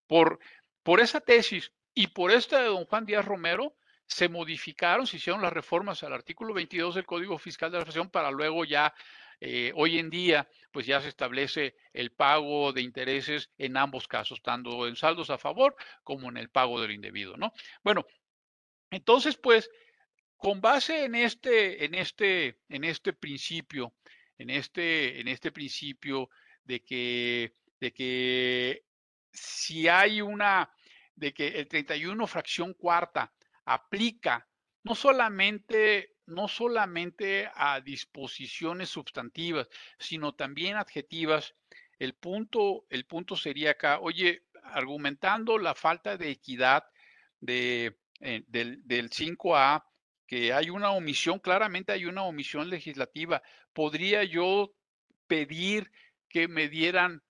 [0.07, 0.39] por,
[0.83, 3.77] por esa tesis, y por esta de don Juan Díaz Romero
[4.07, 8.11] se modificaron, se hicieron las reformas al artículo 22 del Código Fiscal de la Federación
[8.11, 8.93] para luego ya,
[9.41, 14.43] eh, hoy en día, pues ya se establece el pago de intereses en ambos casos,
[14.43, 17.53] tanto en saldos a favor como en el pago del indebido, ¿no?
[17.83, 18.07] Bueno,
[18.91, 19.71] entonces, pues,
[20.37, 23.95] con base en este, en este, en este principio,
[24.37, 26.29] en este, en este principio
[26.65, 28.85] de que, de que
[29.33, 30.71] si hay una
[31.17, 33.33] de que el 31 fracción cuarta
[33.65, 34.47] aplica
[34.83, 41.55] no solamente, no solamente a disposiciones sustantivas, sino también adjetivas,
[41.99, 46.85] el punto, el punto sería acá, oye, argumentando la falta de equidad
[47.41, 49.85] de, eh, del, del 5A,
[50.27, 53.43] que hay una omisión, claramente hay una omisión legislativa,
[53.73, 54.75] podría yo
[55.27, 55.91] pedir
[56.29, 57.23] que me dieran,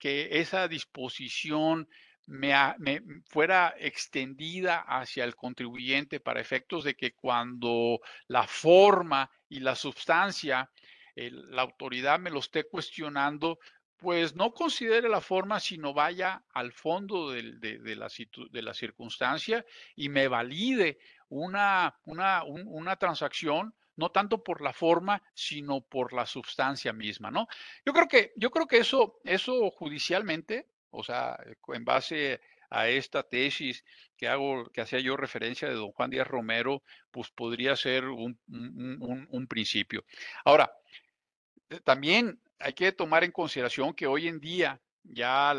[0.00, 1.88] que esa disposición
[2.26, 9.74] me, fuera extendida hacia el contribuyente para efectos de que cuando la forma y la
[9.74, 10.70] sustancia,
[11.16, 13.58] la autoridad me lo esté cuestionando,
[13.96, 18.08] pues no considere la forma, sino vaya al fondo de, la,
[18.50, 19.64] de la, circunstancia
[19.94, 20.98] y me valide
[21.28, 27.46] una, una, una transacción no tanto por la forma, sino por la sustancia misma, ¿no?
[27.86, 31.38] Yo creo que, yo creo que eso, eso judicialmente o sea,
[31.68, 32.40] en base
[32.70, 33.84] a esta tesis
[34.16, 38.38] que hago, que hacía yo referencia de don Juan Díaz Romero, pues podría ser un,
[39.48, 40.04] principio.
[40.44, 40.72] Ahora,
[41.70, 45.54] eh, también hay que tomar en consideración que hoy en día ya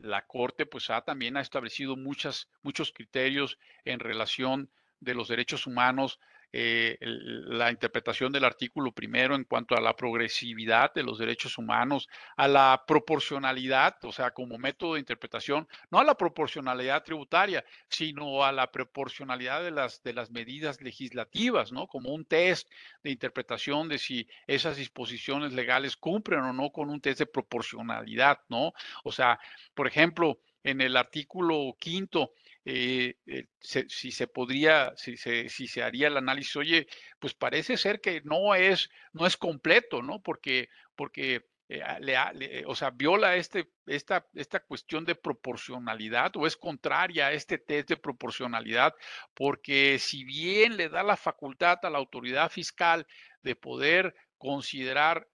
[0.00, 6.20] la Corte pues también ha establecido muchos criterios en relación de los derechos humanos
[6.52, 12.08] eh, la interpretación del artículo primero en cuanto a la progresividad de los derechos humanos,
[12.36, 18.44] a la proporcionalidad, o sea, como método de interpretación, no a la proporcionalidad tributaria, sino
[18.44, 21.86] a la proporcionalidad de las, de las medidas legislativas, ¿no?
[21.86, 22.70] Como un test
[23.02, 28.40] de interpretación de si esas disposiciones legales cumplen o no con un test de proporcionalidad,
[28.48, 28.72] ¿no?
[29.04, 29.38] O sea,
[29.74, 32.32] por ejemplo, en el artículo quinto,
[32.64, 36.88] eh, eh, si se podría, si se, haría el análisis, oye,
[37.20, 40.20] pues parece ser que no es, no es completo, ¿no?
[40.20, 47.28] Porque, porque eh, o sea, viola este, esta, esta cuestión de proporcionalidad o es contraria
[47.28, 48.92] a este test de proporcionalidad,
[49.34, 53.06] porque si bien le da la facultad a la autoridad fiscal
[53.40, 55.28] de poder considerar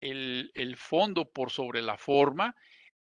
[0.00, 2.56] el, el fondo por sobre la forma,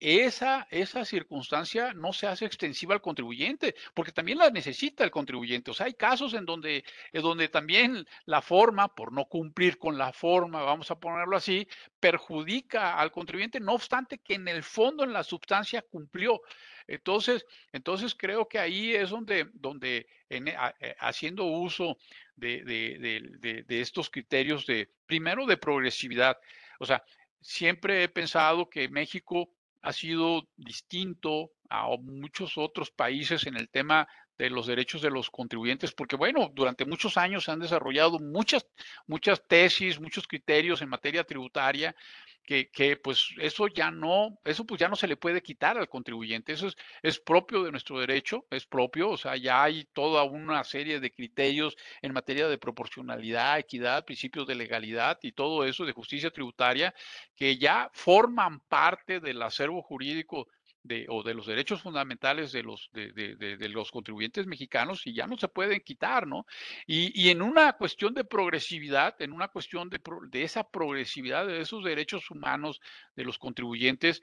[0.06, 5.70] esa, esa circunstancia no se hace extensiva al contribuyente, porque también la necesita el contribuyente.
[5.70, 9.96] O sea, hay casos en donde, en donde también la forma, por no cumplir con
[9.96, 11.66] la forma, vamos a ponerlo así,
[11.98, 16.42] perjudica al contribuyente, no obstante que en el fondo, en la sustancia, cumplió.
[16.86, 21.96] Entonces, entonces creo que ahí es donde, donde eh, haciendo uso
[22.36, 26.36] de, de, de estos criterios de, primero, de progresividad.
[26.78, 27.02] O sea,
[27.40, 29.50] siempre he pensado que México
[29.84, 34.08] ha sido distinto a muchos otros países en el tema
[34.38, 38.66] de los derechos de los contribuyentes, porque bueno, durante muchos años se han desarrollado muchas,
[39.06, 41.94] muchas tesis, muchos criterios en materia tributaria
[42.44, 46.52] que, pues eso ya no, eso pues ya no se le puede quitar al contribuyente,
[46.52, 50.62] eso es, es propio de nuestro derecho, es propio, o sea, ya hay toda una
[50.64, 55.92] serie de criterios en materia de proporcionalidad, equidad, principios de legalidad y todo eso de
[55.92, 56.94] justicia tributaria
[57.34, 60.48] que ya forman parte del acervo jurídico
[60.84, 65.26] de, o de los derechos fundamentales de los, de, de, los contribuyentes mexicanos y ya
[65.26, 66.46] no se pueden quitar, ¿no?
[66.86, 71.60] Y, y en una cuestión de progresividad, en una cuestión de, de esa progresividad de
[71.60, 72.80] esos derechos humanos
[73.16, 74.22] de los contribuyentes,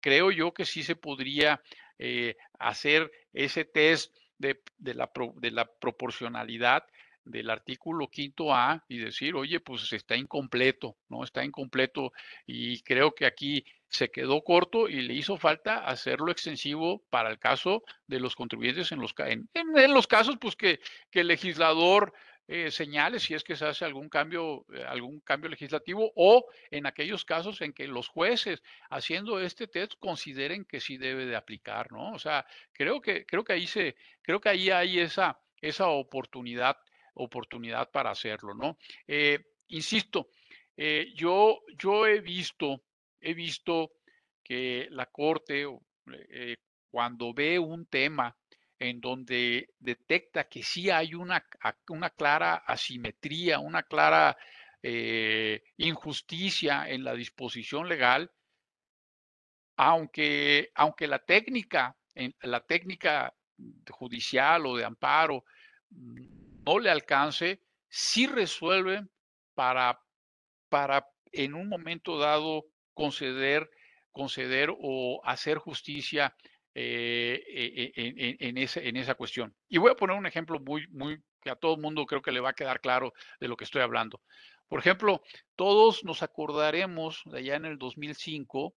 [0.00, 1.62] creo yo que sí se podría
[1.98, 6.84] eh, hacer ese test de, la, de la proporcionalidad
[7.26, 11.24] del artículo quinto A y decir, oye, pues está incompleto, ¿no?
[11.24, 12.12] Está incompleto
[12.46, 17.38] y creo que aquí se quedó corto y le hizo falta hacerlo extensivo para el
[17.38, 22.12] caso de los contribuyentes en los, en, en los casos, pues que, que el legislador
[22.48, 26.86] eh, señale si es que se hace algún cambio, eh, algún cambio legislativo o en
[26.86, 31.90] aquellos casos en que los jueces haciendo este test consideren que sí debe de aplicar,
[31.90, 32.12] ¿no?
[32.12, 36.76] O sea, creo que, creo que ahí se, creo que ahí hay esa, esa oportunidad
[37.16, 38.78] oportunidad para hacerlo, ¿no?
[39.06, 39.38] Eh,
[39.68, 40.28] insisto,
[40.76, 42.82] eh, yo, yo he visto,
[43.20, 43.92] he visto
[44.42, 45.66] que la Corte,
[46.30, 46.56] eh,
[46.90, 48.36] cuando ve un tema
[48.78, 51.44] en donde detecta que sí hay una,
[51.88, 54.36] una clara asimetría, una clara
[55.78, 58.30] injusticia en la disposición legal,
[59.76, 61.96] aunque, aunque la técnica,
[62.42, 63.34] la técnica
[63.90, 65.44] judicial o de amparo
[66.66, 69.10] no le alcance, sí resuelven
[69.54, 70.00] para,
[70.68, 73.70] para en un momento dado conceder,
[74.10, 76.34] conceder o hacer justicia
[76.74, 79.54] eh, e, e, en, esa, en esa cuestión.
[79.68, 82.32] Y voy a poner un ejemplo muy, muy que a todo el mundo creo que
[82.32, 84.20] le va a quedar claro de lo que estoy hablando.
[84.68, 85.22] Por ejemplo,
[85.54, 88.74] todos nos acordaremos de allá en el 2005,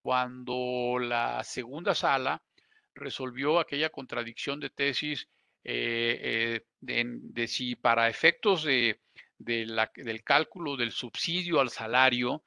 [0.00, 2.42] cuando la segunda sala
[2.94, 5.28] resolvió aquella contradicción de tesis
[5.64, 9.00] eh, eh, de, si para efectos de,
[9.38, 12.44] del cálculo del subsidio al salario,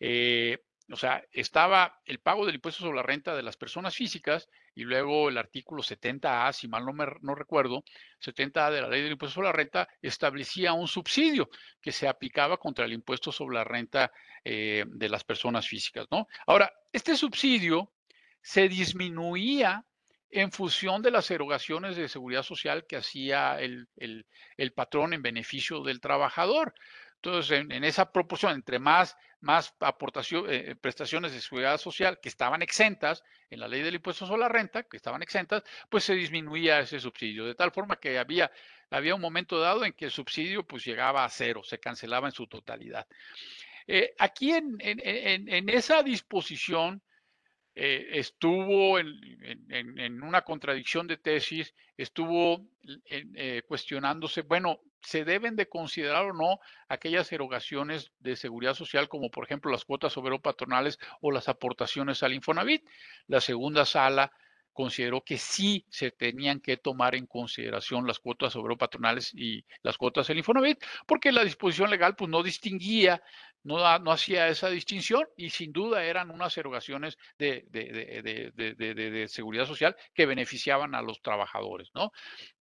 [0.00, 4.48] eh, o sea, estaba el pago del impuesto sobre la renta de las personas físicas
[4.74, 7.84] y luego el artículo 70A, si mal no, me, no recuerdo,
[8.20, 11.50] 70A de la ley del impuesto sobre la renta establecía un subsidio
[11.82, 14.10] que se aplicaba contra el impuesto sobre la renta
[14.44, 16.28] de las personas físicas, ¿no?
[16.46, 17.92] Ahora, este subsidio
[18.40, 19.84] se disminuía
[20.30, 23.88] en función de las erogaciones de seguridad social que hacía el,
[24.74, 26.74] patrón en beneficio del trabajador.
[27.16, 29.74] Entonces, en, esa proporción, entre más, más
[30.48, 34.48] eh, prestaciones de seguridad social que estaban exentas en la ley del impuesto sobre la
[34.48, 38.50] renta, que estaban exentas, pues se disminuía ese subsidio, de tal forma que había,
[38.90, 42.32] había un momento dado en que el subsidio pues llegaba a cero, se cancelaba en
[42.32, 43.06] su totalidad.
[43.86, 47.02] Eh, aquí en, en, esa disposición,
[47.78, 52.66] eh, estuvo en, una contradicción de tesis, estuvo
[53.10, 56.58] eh, cuestionándose, bueno, ¿se deben de considerar o no
[56.88, 62.32] aquellas erogaciones de seguridad social, como por ejemplo las cuotas patronales o las aportaciones al
[62.32, 62.82] Infonavit?
[63.26, 64.32] La segunda sala
[64.72, 70.28] consideró que sí se tenían que tomar en consideración las cuotas patronales y las cuotas
[70.28, 73.22] del Infonavit, porque la disposición legal pues no distinguía
[73.66, 77.66] no, no hacía esa distinción y sin duda eran unas erogaciones de,
[79.28, 82.12] seguridad social que beneficiaban a los trabajadores, ¿no?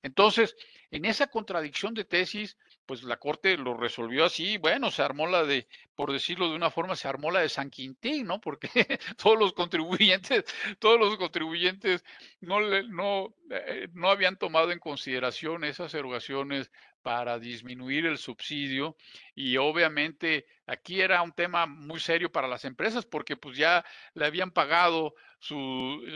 [0.01, 0.55] Entonces,
[0.89, 5.43] en esa contradicción de tesis, pues la Corte lo resolvió así, bueno, se armó la
[5.43, 8.41] de, por decirlo de una forma, se armó la de San Quintín, ¿no?
[8.41, 8.69] Porque
[9.17, 10.43] todos los contribuyentes,
[10.79, 12.03] todos los contribuyentes
[12.41, 16.71] no, no, eh, no habían tomado en consideración esas erogaciones
[17.05, 18.97] para disminuir el subsidio
[19.35, 23.85] y obviamente aquí era un tema muy serio para las empresas porque pues ya
[24.15, 25.55] le habían pagado su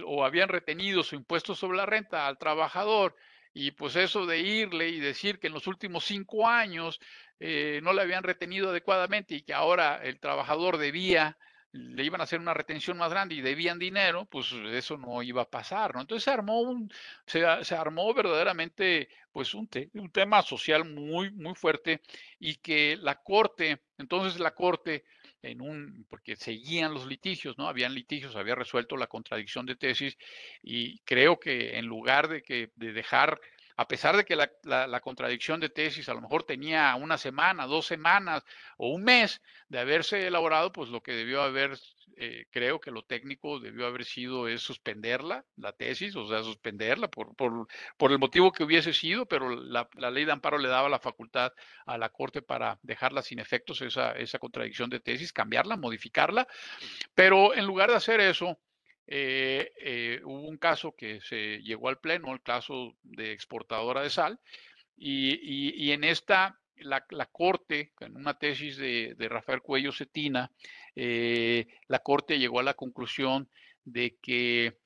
[0.07, 3.15] o habían retenido su impuesto sobre la renta al trabajador
[3.53, 6.99] Y pues eso de irle y decir que en los últimos cinco años
[7.39, 11.37] eh, no le habían retenido adecuadamente y que ahora el trabajador debía
[11.71, 15.43] le iban a hacer una retención más grande y debían dinero, pues eso no iba
[15.43, 16.01] a pasar, ¿no?
[16.01, 16.91] Entonces se armó un,
[17.25, 17.45] se,
[17.75, 22.01] armó verdaderamente, pues un, un tema social muy, muy fuerte
[22.39, 25.03] y que la corte, entonces la corte,
[25.41, 27.67] en un, porque seguían los litigios, ¿no?
[27.67, 30.17] Habían litigios, había resuelto la contradicción de tesis
[30.61, 33.39] y creo que en lugar de que, de dejar
[33.79, 37.85] a pesar de que la, contradicción de tesis a lo mejor tenía una semana, dos
[37.85, 38.43] semanas
[38.75, 41.79] o un mes de haberse elaborado, pues lo que debió haber,
[42.17, 47.07] eh, creo que lo técnico debió haber sido es suspenderla, la tesis, o sea, suspenderla
[47.07, 50.99] por, por, el motivo que hubiese sido, pero la, ley de amparo le daba la
[50.99, 51.53] facultad
[51.85, 56.49] a la Corte para dejarla sin efectos, esa, esa contradicción de tesis, cambiarla, modificarla,
[57.15, 58.59] pero en lugar de hacer eso,
[59.11, 64.11] eh, eh, hubo un caso que se llegó al pleno, el caso de exportadora de
[64.11, 64.39] sal,
[64.95, 67.01] y, en esta la,
[67.31, 70.51] Corte, en una tesis de, Rafael Cuello Cetina,
[70.95, 73.49] eh, la Corte llegó a la conclusión
[73.83, 74.77] de que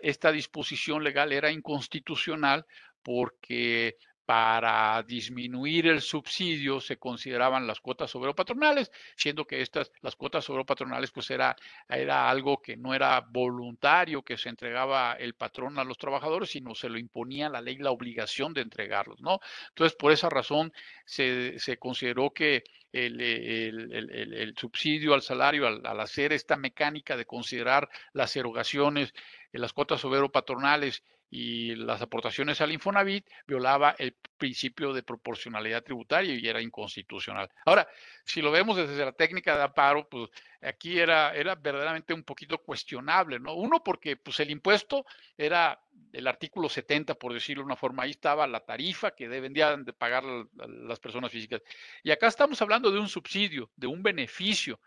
[0.00, 2.64] esta disposición legal era inconstitucional
[3.02, 3.98] porque
[4.30, 11.10] para disminuir el subsidio se consideraban las cuotas patronales, siendo que estas, las cuotas patronales,
[11.10, 11.56] pues era,
[11.88, 16.76] era algo que no era voluntario, que se entregaba el patrón a los trabajadores, sino
[16.76, 19.40] se lo imponía la ley la obligación de entregarlos, ¿no?
[19.70, 20.72] Entonces, por esa razón
[21.04, 22.62] se, consideró que
[22.92, 29.12] el, subsidio al salario, al, al, hacer esta mecánica de considerar las erogaciones,
[29.50, 30.00] las cuotas
[30.32, 37.48] patronales y las aportaciones al Infonavit violaba el principio de proporcionalidad tributaria y era inconstitucional.
[37.64, 37.88] Ahora,
[38.24, 40.28] si lo vemos desde la técnica de amparo, pues
[40.60, 43.54] aquí era, era verdaderamente un poquito cuestionable, ¿no?
[43.54, 45.06] Uno, porque pues el impuesto
[45.38, 45.80] era
[46.12, 49.92] el artículo 70, por decirlo de una forma, ahí estaba la tarifa que deben de
[49.92, 51.62] pagar las personas físicas.
[52.02, 54.80] Y acá estamos hablando de un subsidio, de un beneficio.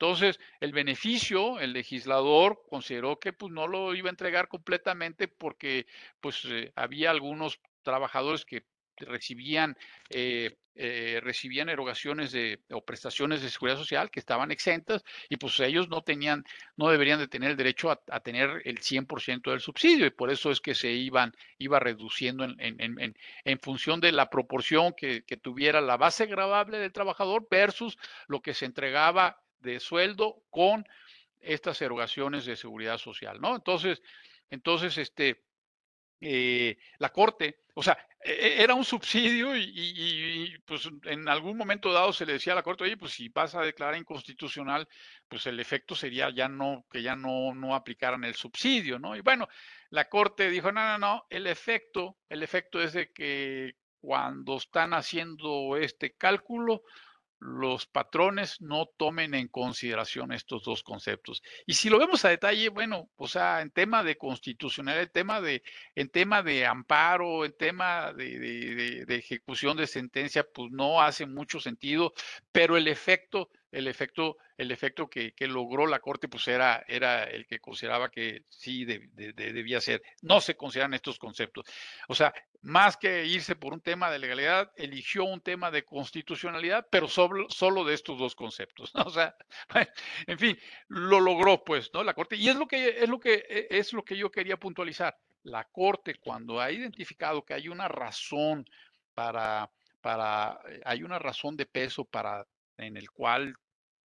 [0.00, 5.86] Entonces, el beneficio, el legislador consideró que pues, no lo iba a entregar completamente porque
[6.20, 8.64] pues, eh, había algunos trabajadores que
[8.96, 9.76] recibían,
[10.08, 15.58] eh, eh, recibían erogaciones de, o prestaciones de seguridad social que estaban exentas y pues
[15.58, 16.44] ellos no tenían,
[16.76, 20.52] no deberían de tener el derecho a, tener el 100% del subsidio y por eso
[20.52, 25.36] es que se iban, iba reduciendo en, en, en, función de la proporción que, que
[25.36, 30.86] tuviera la base grabable del trabajador versus lo que se entregaba de sueldo con
[31.40, 33.56] estas erogaciones de seguridad social, ¿no?
[33.56, 34.02] Entonces,
[34.50, 35.44] entonces, este,
[36.20, 41.92] eh, la Corte, o sea, e, e, era un subsidio y, pues en algún momento
[41.92, 44.88] dado se le decía a la Corte, oye, pues si vas a declarar inconstitucional,
[45.28, 49.14] pues el efecto sería ya no, que ya no, no aplicaran el subsidio, ¿no?
[49.16, 49.48] Y bueno,
[49.90, 54.94] la Corte dijo, no, no, no, el efecto, el efecto es de que cuando están
[54.94, 56.82] haciendo este cálculo,
[57.40, 61.42] los patrones no tomen en consideración estos dos conceptos.
[61.66, 65.40] Y si lo vemos a detalle, bueno, o sea, en tema de constitucional, en tema
[65.40, 65.62] de,
[65.94, 71.60] en tema de amparo, en tema de, de ejecución de sentencia, pues no hace mucho
[71.60, 72.12] sentido,
[72.52, 77.46] pero el efecto el efecto, el efecto que, logró la Corte pues era, era el
[77.46, 80.02] que consideraba que sí debía ser.
[80.22, 81.66] No se consideran estos conceptos.
[82.08, 86.86] O sea, más que irse por un tema de legalidad, eligió un tema de constitucionalidad,
[86.90, 88.92] pero solo, solo de estos dos conceptos.
[89.08, 89.34] O sea,
[90.26, 90.58] en fin,
[90.88, 92.04] lo logró pues, ¿no?
[92.04, 92.36] La Corte.
[92.36, 95.16] Y es lo que, es lo que, e, es lo que yo quería puntualizar.
[95.44, 98.66] La Corte, cuando ha identificado que hay una razón
[99.14, 102.46] para, para, eh, hay una razón de peso para
[102.78, 103.54] en el cual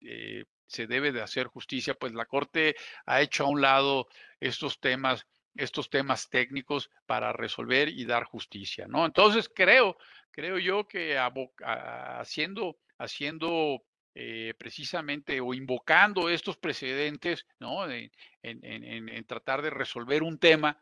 [0.01, 4.07] eh, se debe de hacer justicia, pues la Corte ha hecho a un lado
[4.39, 9.05] estos temas, estos temas técnicos para resolver y dar justicia, ¿no?
[9.05, 9.97] Entonces creo,
[10.31, 13.83] creo yo que haciendo, haciendo
[14.15, 17.89] eh, precisamente o invocando estos precedentes, ¿no?
[17.89, 20.79] En, tratar de resolver un tema,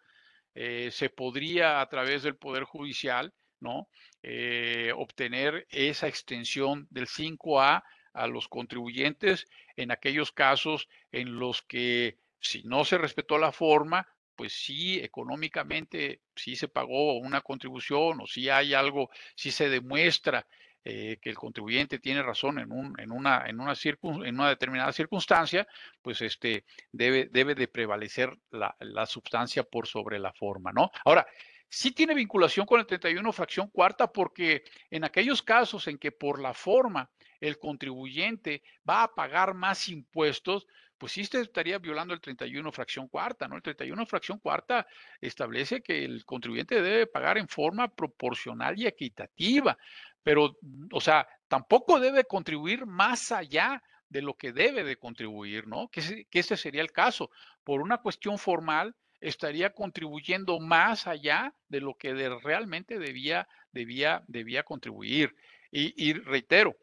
[0.54, 3.88] eh, se podría a través del Poder Judicial ¿no?
[4.24, 7.84] Eh, obtener esa extensión del 5A
[8.14, 14.08] a los contribuyentes en aquellos casos en los que si no se respetó la forma,
[14.36, 20.48] pues sí, económicamente sí se pagó una contribución o si hay algo, si se demuestra
[20.84, 24.92] eh, que el contribuyente tiene razón en, un, en, una, en, una en una determinada
[24.92, 25.68] circunstancia,
[26.02, 30.90] pues este, debe, debe de prevalecer la, la sustancia por sobre la forma, ¿no?
[31.06, 31.28] Ahora,
[31.72, 36.42] sí tiene vinculación con el 31 fracción cuarta porque en aquellos casos en que por
[36.42, 37.10] la forma
[37.40, 40.68] el contribuyente va a pagar más impuestos,
[40.98, 43.56] pues sí estaría violando el 31 fracción cuarta, ¿no?
[43.56, 44.86] El 31 fracción cuarta
[45.22, 49.78] establece que el contribuyente debe pagar en forma proporcional y equitativa,
[50.22, 50.58] pero,
[50.92, 55.88] o sea, tampoco debe contribuir más allá de lo que debe de contribuir, ¿no?
[55.90, 57.32] Que, que ese sería el caso.
[57.64, 62.14] Por una cuestión formal, estaría contribuyendo más allá de lo que
[62.44, 65.36] realmente debía, debía, debía contribuir.
[65.72, 66.76] Y, reitero,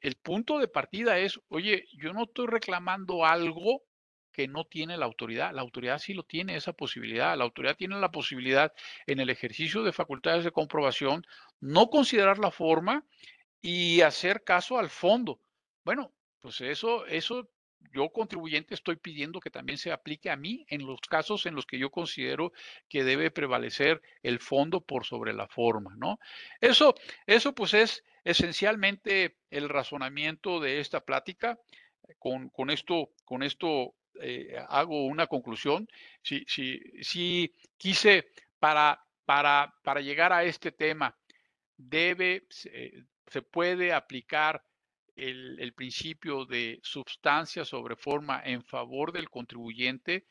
[0.00, 3.82] el punto de partida es, oye, yo no estoy reclamando algo
[4.32, 5.54] que no tiene la autoridad.
[5.54, 7.38] La autoridad sí lo tiene, esa posibilidad.
[7.38, 8.72] La autoridad tiene la posibilidad
[9.06, 11.24] en el ejercicio de facultades de comprobación,
[11.60, 13.06] no considerar la forma
[13.62, 15.40] y hacer caso al fondo.
[15.84, 17.48] Bueno, pues eso, eso
[17.92, 21.66] yo contribuyente estoy pidiendo que también se aplique a mí en los casos en los
[21.66, 22.52] que yo considero
[22.88, 26.18] que debe prevalecer el fondo por sobre la forma, ¿no?
[26.60, 26.94] Eso,
[27.26, 31.58] eso pues es esencialmente el razonamiento de esta plática.
[32.18, 35.88] Con, con esto, con esto eh, hago una conclusión.
[36.22, 38.28] Si, si, si quise
[38.58, 41.16] para, para, para llegar a este tema,
[41.76, 44.62] debe, se puede aplicar
[45.16, 50.24] el, principio de sustancia sobre forma en favor del contribuyente,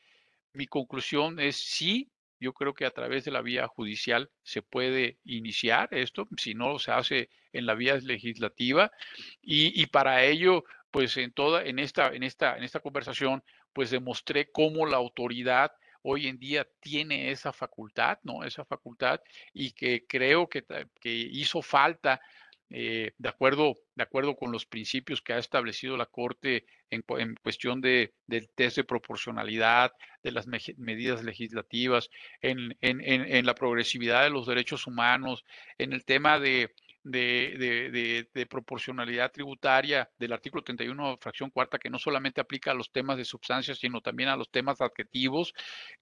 [0.52, 2.10] mi conclusión es sí,
[2.40, 6.78] yo creo que a través de la vía judicial se puede iniciar esto, si no
[6.78, 8.92] se hace en la vía legislativa,
[9.40, 14.50] y, para ello, pues en toda, en esta, en esta, en esta conversación, pues demostré
[14.50, 15.72] cómo la autoridad
[16.02, 18.44] hoy en día tiene esa facultad, ¿no?
[18.44, 19.20] Esa facultad
[19.54, 20.64] y que creo que,
[21.00, 22.20] que hizo falta
[22.76, 27.04] eh, de, acuerdo, de acuerdo con los principios que ha establecido la Corte en,
[27.40, 29.92] cuestión de, del test de proporcionalidad,
[30.24, 32.10] de las medidas legislativas,
[32.40, 35.44] en, en, la progresividad de los derechos humanos,
[35.78, 42.00] en el tema de, de, de, proporcionalidad tributaria del artículo 31, fracción cuarta, que no
[42.00, 45.54] solamente aplica a los temas de sustancias, sino también a los temas adjetivos,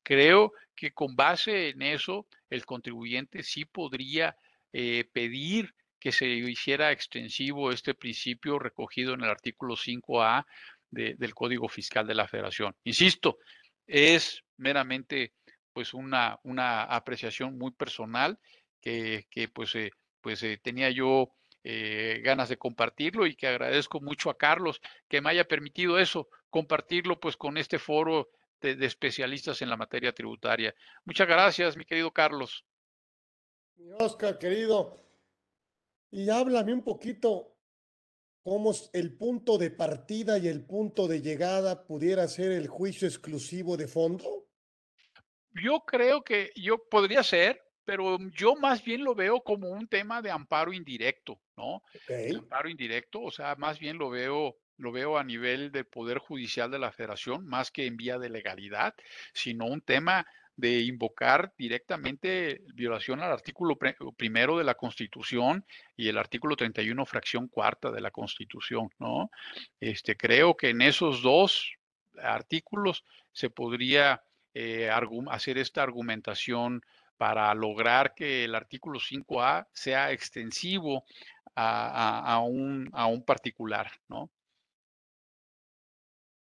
[0.02, 4.36] creo que con base en eso, el contribuyente sí podría
[4.72, 10.44] eh, pedir que se hiciera extensivo este principio recogido en el artículo 5A
[10.90, 12.74] del Código Fiscal de la Federación.
[12.82, 13.38] Insisto,
[13.86, 15.32] es meramente
[15.72, 18.40] pues una, una apreciación muy personal
[18.80, 19.24] que,
[19.55, 21.30] pues, eh, pues eh, tenía yo
[21.62, 26.28] eh, ganas de compartirlo y que agradezco mucho a Carlos que me haya permitido eso,
[26.50, 28.28] compartirlo pues con este foro
[28.61, 30.74] de especialistas en la materia tributaria.
[31.05, 32.64] Muchas gracias, mi querido Carlos.
[34.00, 34.96] Oscar, querido,
[36.12, 37.56] y háblame un poquito
[38.44, 43.76] cómo el punto de partida y el punto de llegada pudiera ser el juicio exclusivo
[43.76, 44.46] de fondo.
[45.50, 50.20] Yo creo que yo podría ser, pero yo más bien lo veo como un tema
[50.20, 51.82] de amparo indirecto, ¿no?
[52.36, 56.70] Amparo indirecto, o sea, más bien lo veo lo veo a nivel del Poder Judicial
[56.70, 58.94] de la Federación, más que en vía de legalidad,
[59.32, 60.26] sino un tema
[60.57, 63.78] de invocar directamente violación al artículo
[64.16, 65.64] primero de la Constitución
[65.96, 69.30] y el artículo 31, fracción cuarta de la Constitución, ¿no?
[69.80, 71.72] Este, creo que en esos dos
[72.22, 74.22] artículos se podría
[74.55, 74.90] eh,
[75.30, 76.82] hacer esta argumentación
[77.16, 81.05] para lograr que el artículo 5A sea extensivo
[81.55, 84.30] a, un, a un particular, ¿no?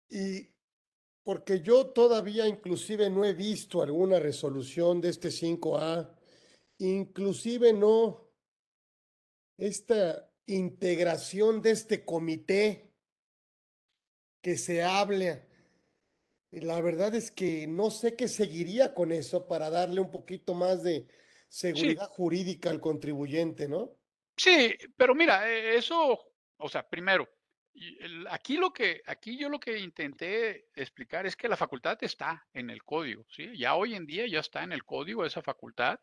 [0.09, 0.54] Y
[1.25, 6.15] porque yo todavía inclusive no he visto alguna resolución de este 5A,
[6.79, 8.29] inclusive no
[9.57, 12.93] esta integración de este comité
[14.43, 15.49] que se hable.
[16.51, 20.83] La verdad es que no sé qué seguiría con eso para darle un poquito más
[20.83, 21.09] de
[21.49, 23.97] seguridad jurídica al contribuyente, ¿no?
[24.37, 26.19] Sí, pero mira, e, eso,
[26.59, 27.29] o sea, primero,
[28.31, 32.71] aquí lo que, aquí yo lo que intenté explicar es que la facultad está en
[32.71, 33.57] el código, ¿sí?
[33.57, 35.99] Ya hoy en día ya está en el código esa facultad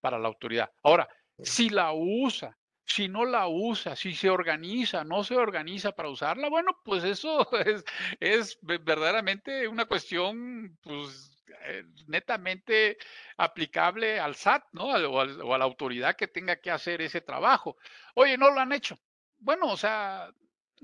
[0.00, 0.70] para la autoridad.
[0.82, 1.08] Ahora,
[1.38, 6.48] si la usa, si no la usa, si se organiza, no se organiza para usarla,
[6.48, 7.84] bueno, pues eso es,
[8.20, 11.30] es verdaderamente una cuestión, pues,
[11.64, 12.98] eh, netamente
[13.36, 14.86] aplicable al SAT, ¿no?
[14.86, 17.76] O, o, a la autoridad que tenga que hacer ese trabajo.
[18.14, 18.98] Oye, no lo han hecho.
[19.38, 20.32] Bueno, o sea,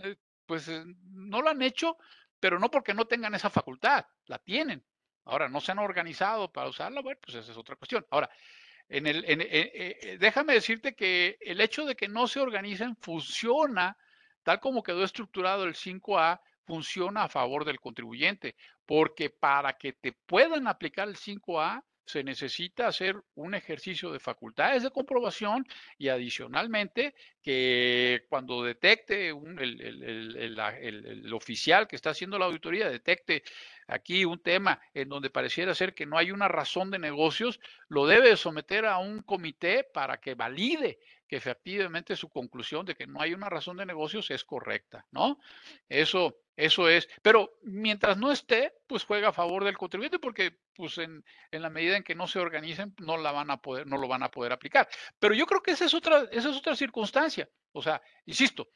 [0.02, 0.16] eh,
[0.48, 1.98] pues eh, no lo han hecho,
[2.40, 4.82] pero no porque no tengan esa facultad, la tienen.
[5.26, 8.04] Ahora, no se han organizado para usarla, bueno, pues esa es otra cuestión.
[8.10, 8.30] Ahora,
[8.88, 12.96] en el, en, eh, eh, déjame decirte que el hecho de que no se organicen
[12.96, 13.98] funciona,
[14.42, 20.12] tal como quedó estructurado el 5A, funciona a favor del contribuyente, porque para que te
[20.12, 25.66] puedan aplicar el 5A, se necesita hacer un ejercicio de facultades de comprobación
[25.98, 33.42] y adicionalmente que cuando detecte el, oficial que está haciendo la auditoría, detecte
[33.86, 38.06] aquí un tema en donde pareciera ser que no hay una razón de negocios, lo
[38.06, 43.20] debe someter a un comité para que valide que efectivamente su conclusión de que no
[43.20, 45.38] hay una razón de negocios es correcta, ¿no?
[45.90, 47.08] Eso, eso es.
[47.22, 51.70] Pero mientras no esté, pues juega a favor del contribuyente porque pues en, en, la
[51.70, 54.30] medida en que no se organicen, no la van a poder, no lo van a
[54.30, 54.88] poder aplicar.
[55.20, 57.48] Pero yo creo que esa es otra, esa es otra circunstancia.
[57.70, 58.70] O sea, insisto,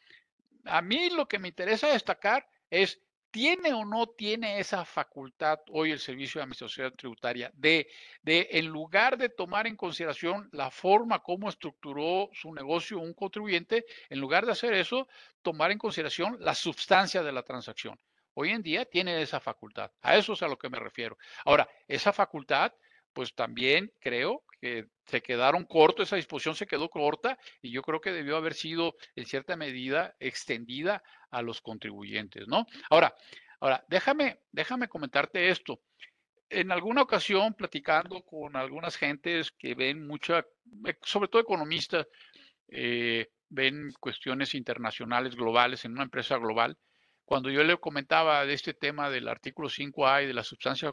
[0.65, 3.01] a mí lo que me interesa destacar es
[3.33, 7.89] ¿Tiene o no tiene esa facultad hoy el Servicio de Administración Tributaria de,
[8.21, 13.87] de, en lugar de tomar en consideración la forma como estructuró su negocio un contribuyente,
[14.11, 15.09] en lugar de hacer eso,
[15.41, 17.99] tomar en consideración la sustancia de la transacción?
[18.35, 19.91] Hoy en día tiene esa facultad.
[20.03, 21.17] A eso es a lo que me refiero.
[21.47, 22.75] Ahora, esa facultad
[23.13, 28.01] pues también creo que se quedaron cortos, esa disposición se quedó corta y yo creo
[28.01, 32.67] que debió haber sido en cierta medida extendida a los contribuyentes, ¿no?
[32.91, 33.15] Ahora,
[33.61, 35.81] ahora déjame, déjame comentarte esto.
[36.49, 40.47] En alguna ocasión, platicando con algunas gentes que ven mucha,
[40.87, 42.07] eh, sobre todo economistas,
[42.69, 46.77] eh, ven cuestiones internacionales, globales, en una empresa global,
[47.25, 50.93] cuando yo le comentaba de este tema del artículo 5A y de la sustancia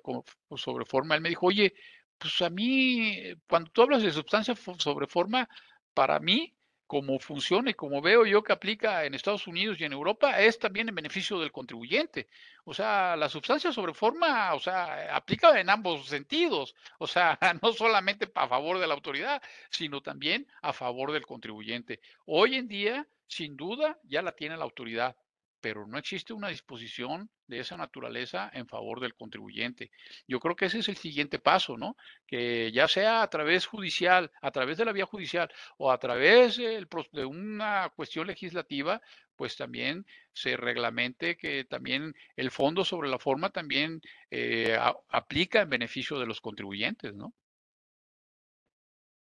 [0.55, 1.73] sobre forma, él me dijo, oye,
[2.19, 3.17] pues a mí,
[3.47, 5.47] cuando tú hablas de sustancia sobre forma,
[5.93, 6.53] para mí,
[6.85, 10.57] como funciona y como veo yo que aplica en Estados Unidos y en Europa, es
[10.59, 12.27] también en beneficio del contribuyente.
[12.65, 16.75] O sea, la sustancia sobre forma, o sea, aplica en ambos sentidos.
[16.97, 22.01] O sea, no solamente a favor de la autoridad, sino también a favor del contribuyente.
[22.25, 25.15] Hoy en día, sin duda, ya la tiene la autoridad
[25.61, 29.91] pero no existe una disposición de esa naturaleza en favor del contribuyente.
[30.27, 31.97] Yo creo que ese es el siguiente paso, ¿no?
[32.27, 36.57] Que ya sea a través judicial, a través de la vía judicial o a través
[36.57, 39.01] de una cuestión legislativa,
[39.35, 45.69] pues también se reglamente que también el fondo sobre la forma también eh, aplica en
[45.69, 47.33] beneficio de los contribuyentes, ¿no?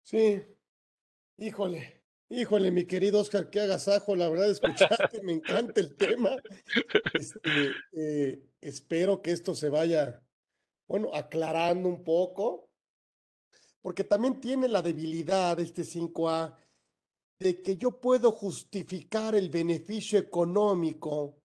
[0.02, 0.42] Sí,
[1.38, 2.01] híjole,
[2.34, 6.30] Híjole, mi querido Oscar, qué agasajo, la verdad, escuchaste, me encanta el tema.
[7.12, 10.18] Este, eh, espero que esto se vaya,
[10.88, 12.70] bueno, aclarando un poco,
[13.82, 16.56] porque también tiene la debilidad este 5A
[17.38, 21.36] de que yo puedo justificar el beneficio económico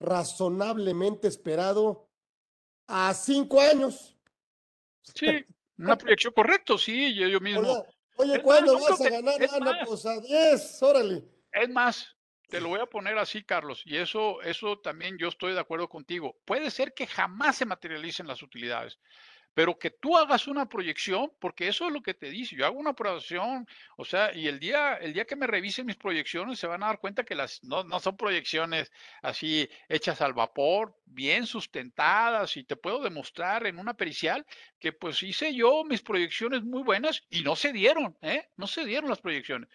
[0.00, 2.08] razonablemente esperado
[2.88, 4.18] a cinco años.
[5.14, 5.28] Sí,
[5.78, 7.86] una proyección correcto, sí, yo, yo mismo.
[8.16, 9.80] Oye, ¿cuándo vas a ganar, Ana?
[9.86, 11.24] Pues a 10, órale.
[11.52, 12.16] Es más,
[12.48, 15.88] te lo voy a poner así, Carlos, y eso, eso también yo estoy de acuerdo
[15.88, 16.36] contigo.
[16.44, 18.98] Puede ser que jamás se materialicen las utilidades,
[19.54, 22.56] pero que tú hagas una proyección, porque eso es lo que te dice.
[22.56, 25.96] Yo hago una proyección, o sea, y el día, el día que me revisen mis
[25.96, 28.90] proyecciones se van a dar cuenta que las no, no son proyecciones
[29.22, 34.46] así hechas al vapor, bien sustentadas, y te puedo demostrar en una pericial
[34.78, 38.48] que pues hice yo mis proyecciones muy buenas y no se dieron, ¿eh?
[38.56, 39.68] No se dieron las proyecciones.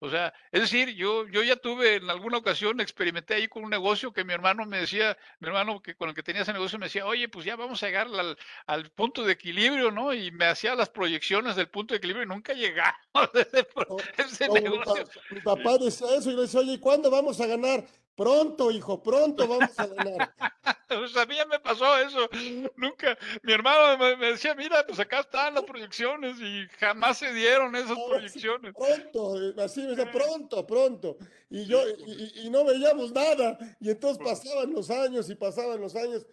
[0.00, 3.70] O sea, es decir, yo, yo ya tuve en alguna ocasión, experimenté ahí con un
[3.70, 6.78] negocio que mi hermano me decía, mi hermano que con el que tenía ese negocio
[6.78, 8.36] me decía, oye, pues ya vamos a llegar al,
[8.66, 10.12] al punto de equilibrio, ¿no?
[10.12, 13.30] Y me hacía las proyecciones del punto de equilibrio y nunca llegamos a
[14.22, 15.04] ese, negocio.
[15.30, 17.84] Mi, papá decía eso y le decía, oye, ¿cuándo vamos a ganar?
[18.14, 20.34] Pronto, hijo, pronto vamos a ganar.
[20.88, 22.28] pues a mí ya me pasó eso.
[22.76, 23.18] Nunca.
[23.42, 27.98] Mi hermano me, decía, mira, pues acá están las proyecciones y jamás se dieron esas
[28.08, 28.72] proyecciones.
[28.74, 31.16] pronto, eh, así me decía, pronto, pronto.
[31.50, 33.58] Y yo, y, no veíamos nada.
[33.80, 36.26] Y entonces pasaban los años y pasaban los años.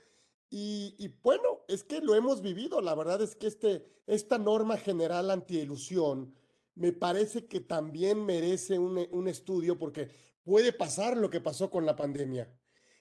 [0.50, 2.82] Y, y, bueno, es que lo hemos vivido.
[2.82, 6.36] La verdad es que este, esta norma general antielusión
[6.76, 10.10] me parece que también merece un, un estudio porque
[10.44, 12.52] puede pasar lo que pasó con la pandemia.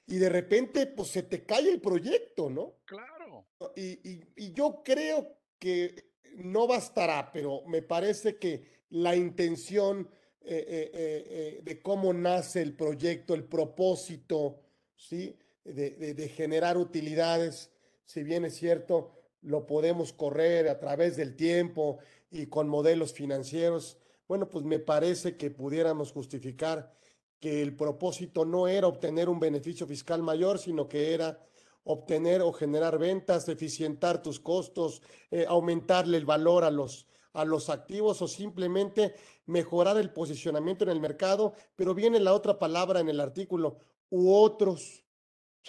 [0.06, 2.80] Y de repente, pues se te cae el proyecto, ¿no?
[2.84, 3.46] Claro.
[3.76, 10.08] Y, yo creo que no bastará, pero me parece que la intención
[10.40, 14.60] eh, eh, eh, de cómo nace el proyecto, el propósito,
[14.96, 15.36] ¿sí?
[15.64, 17.70] de generar utilidades,
[18.04, 21.98] si bien es cierto, lo podemos correr a través del tiempo
[22.32, 23.96] y con modelos financieros,
[24.26, 26.94] bueno, pues me parece que pudiéramos justificar
[27.42, 31.44] que el propósito no era obtener un beneficio fiscal mayor, sino que era
[31.82, 37.68] obtener o generar ventas, eficientar tus costos, eh, aumentarle el valor a los, a los
[37.68, 39.16] activos o simplemente
[39.46, 44.32] mejorar el posicionamiento en el mercado, pero viene la otra palabra en el artículo, u
[44.32, 45.04] otros.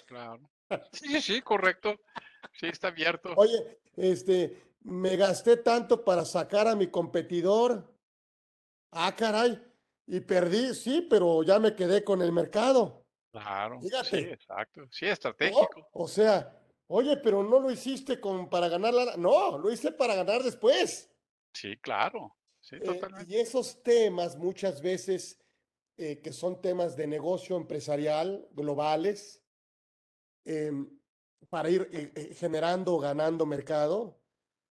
[0.06, 0.48] Claro.
[0.92, 2.00] Sí, sí, correcto.
[2.52, 3.34] Sí, está abierto.
[3.36, 7.92] Oye, este, me gasté tanto para sacar a mi competidor.
[8.92, 9.60] Ah, caray,
[10.06, 13.06] y perdí, sí, pero ya me quedé con el mercado.
[13.32, 14.82] Claro, sí, Fíjate, exacto.
[14.92, 15.12] Sí, ¿no?
[15.12, 15.88] estratégico.
[15.94, 19.18] O sea, oye, pero no lo hiciste con, para ganar la...
[19.18, 21.10] No, lo hice para ganar después.
[21.54, 22.36] Sí, claro.
[22.60, 23.34] Sí, Eh, totalmente.
[23.34, 25.40] y esos temas muchas veces
[25.98, 29.44] eh, que son temas de negocio empresarial globales,
[30.46, 30.90] em,
[31.50, 34.20] para ir eh, eh, generando o ganando mercado,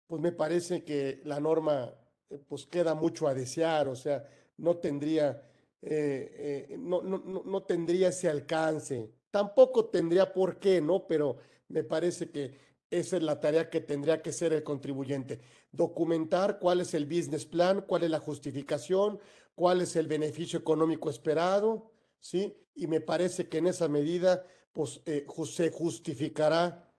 [0.08, 1.94] pues me parece que la norma
[2.30, 4.28] eh, pues queda mucho a desear, o sea,
[4.58, 5.44] no tendría,
[5.82, 9.12] eh, eh, no, no, no, no tendría ese alcance.
[9.32, 11.08] Tampoco tendría por qué, ¿no?
[11.08, 11.38] Pero
[11.68, 12.58] me parece que
[12.90, 15.40] esa es la tarea que tendría que ser el contribuyente.
[15.72, 19.20] Documentar cuál es el business plan, cuál es la justificación,
[19.56, 22.56] cuál es el beneficio económico esperado, ¿sí?
[22.76, 26.94] Y me parece que en esa medida, pues, eh, se justificará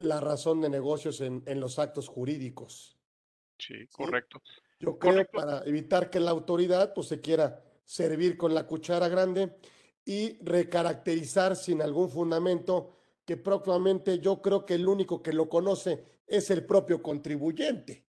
[0.00, 2.98] la razón de negocios en, en los actos jurídicos.
[3.58, 4.04] Sí, ¿sí?
[4.82, 5.38] Yo creo Correcto.
[5.38, 9.56] para evitar que la autoridad pues, se quiera servir con la cuchara grande
[10.04, 16.04] y recaracterizar sin algún fundamento que propiamente yo creo que el único que lo conoce
[16.26, 18.08] es el propio contribuyente,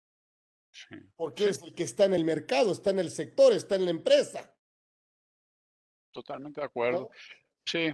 [0.72, 3.76] Sí, porque sí, es el que está en el mercado, está en el sector, está
[3.76, 4.58] en la empresa,
[6.12, 7.02] totalmente de acuerdo.
[7.02, 7.10] ¿no?
[7.64, 7.92] Sí,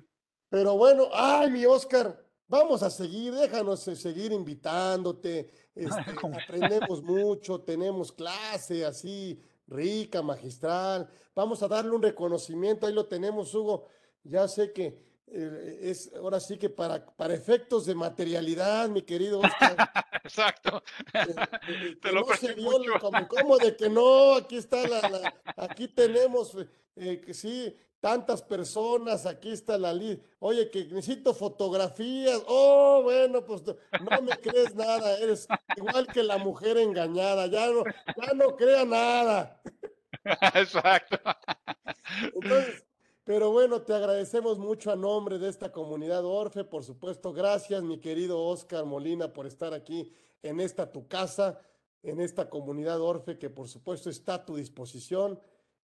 [0.48, 5.50] Pero bueno, ay, mi Oscar, vamos a seguir, déjanos eh, seguir invitándote.
[5.80, 6.12] Este,
[6.44, 11.08] aprendemos mucho, tenemos clase así rica, magistral.
[11.34, 13.86] Vamos a darle un reconocimiento, ahí lo tenemos, Hugo.
[14.24, 19.40] Ya sé que eh, es ahora sí que para, para efectos de materialidad, mi querido
[19.40, 19.78] Oscar,
[20.26, 20.84] exacto.
[21.14, 21.34] eh,
[21.70, 22.92] eh, Te lo no se aprecio vio mucho.
[23.00, 26.58] como, como de que no, aquí está la, la- aquí tenemos
[26.96, 30.26] que sí, tantas personas, aquí está la lista.
[30.40, 32.42] Oye, que necesito fotografías.
[32.48, 37.84] Oh, bueno, pues no, me crees nada, eres igual que la mujer engañada, ya no,
[37.86, 39.62] ya no crea nada.
[40.56, 41.18] Exacto.
[42.34, 42.84] Entonces,
[43.24, 47.32] pero bueno, te agradecemos mucho a nombre de esta comunidad Orfe, por supuesto.
[47.32, 51.62] Gracias, mi querido Oscar Molina, por estar aquí en esta tu casa,
[52.02, 55.40] en esta comunidad Orfe, que por supuesto está a tu disposición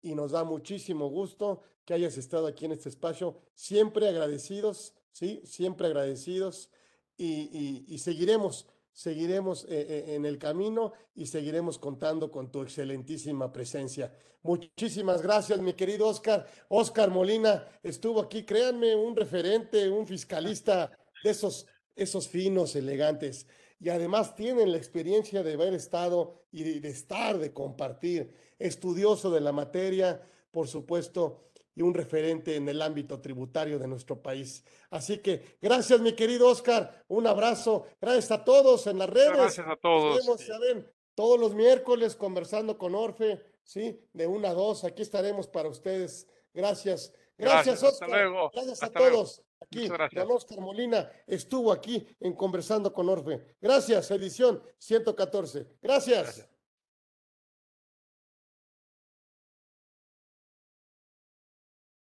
[0.01, 3.37] y nos da muchísimo gusto que hayas estado aquí en este espacio.
[3.53, 5.41] Siempre agradecidos, ¿sí?
[5.45, 6.69] Siempre agradecidos
[7.17, 13.51] y, y- seguiremos, seguiremos eh, eh, en el camino y seguiremos contando con tu excelentísima
[13.51, 14.13] presencia.
[14.43, 16.47] Muchísimas gracias, mi querido Oscar.
[16.69, 20.91] Oscar Molina estuvo aquí, créanme, un referente, un fiscalista
[21.23, 23.47] de esos, esos finos, elegantes.
[23.79, 29.41] Y además tienen la experiencia de haber estado y de estar, de compartir, estudioso de
[29.41, 31.43] la materia, por supuesto,
[31.75, 34.63] y un referente en el ámbito tributario de nuestro país.
[34.89, 37.03] Así que gracias, mi querido Oscar.
[37.07, 37.85] Un abrazo.
[38.01, 39.33] Gracias a todos en las redes.
[39.33, 40.17] Gracias a Nos todos.
[40.25, 43.99] vemos, ya ven, todos los miércoles conversando con Orfe, ¿sí?
[44.13, 46.27] De una a dos, aquí estaremos para ustedes.
[46.53, 47.13] Gracias.
[47.37, 48.09] Gracias, Gracias, hasta Oscar.
[48.09, 49.15] luego, Gracias a hasta luego.
[49.17, 49.41] todos.
[49.59, 53.55] Aquí, don Oscar Molina estuvo aquí en Conversando con Orfe.
[53.61, 55.67] Gracias, edición 114.
[55.81, 56.23] Gracias.
[56.23, 56.49] Gracias.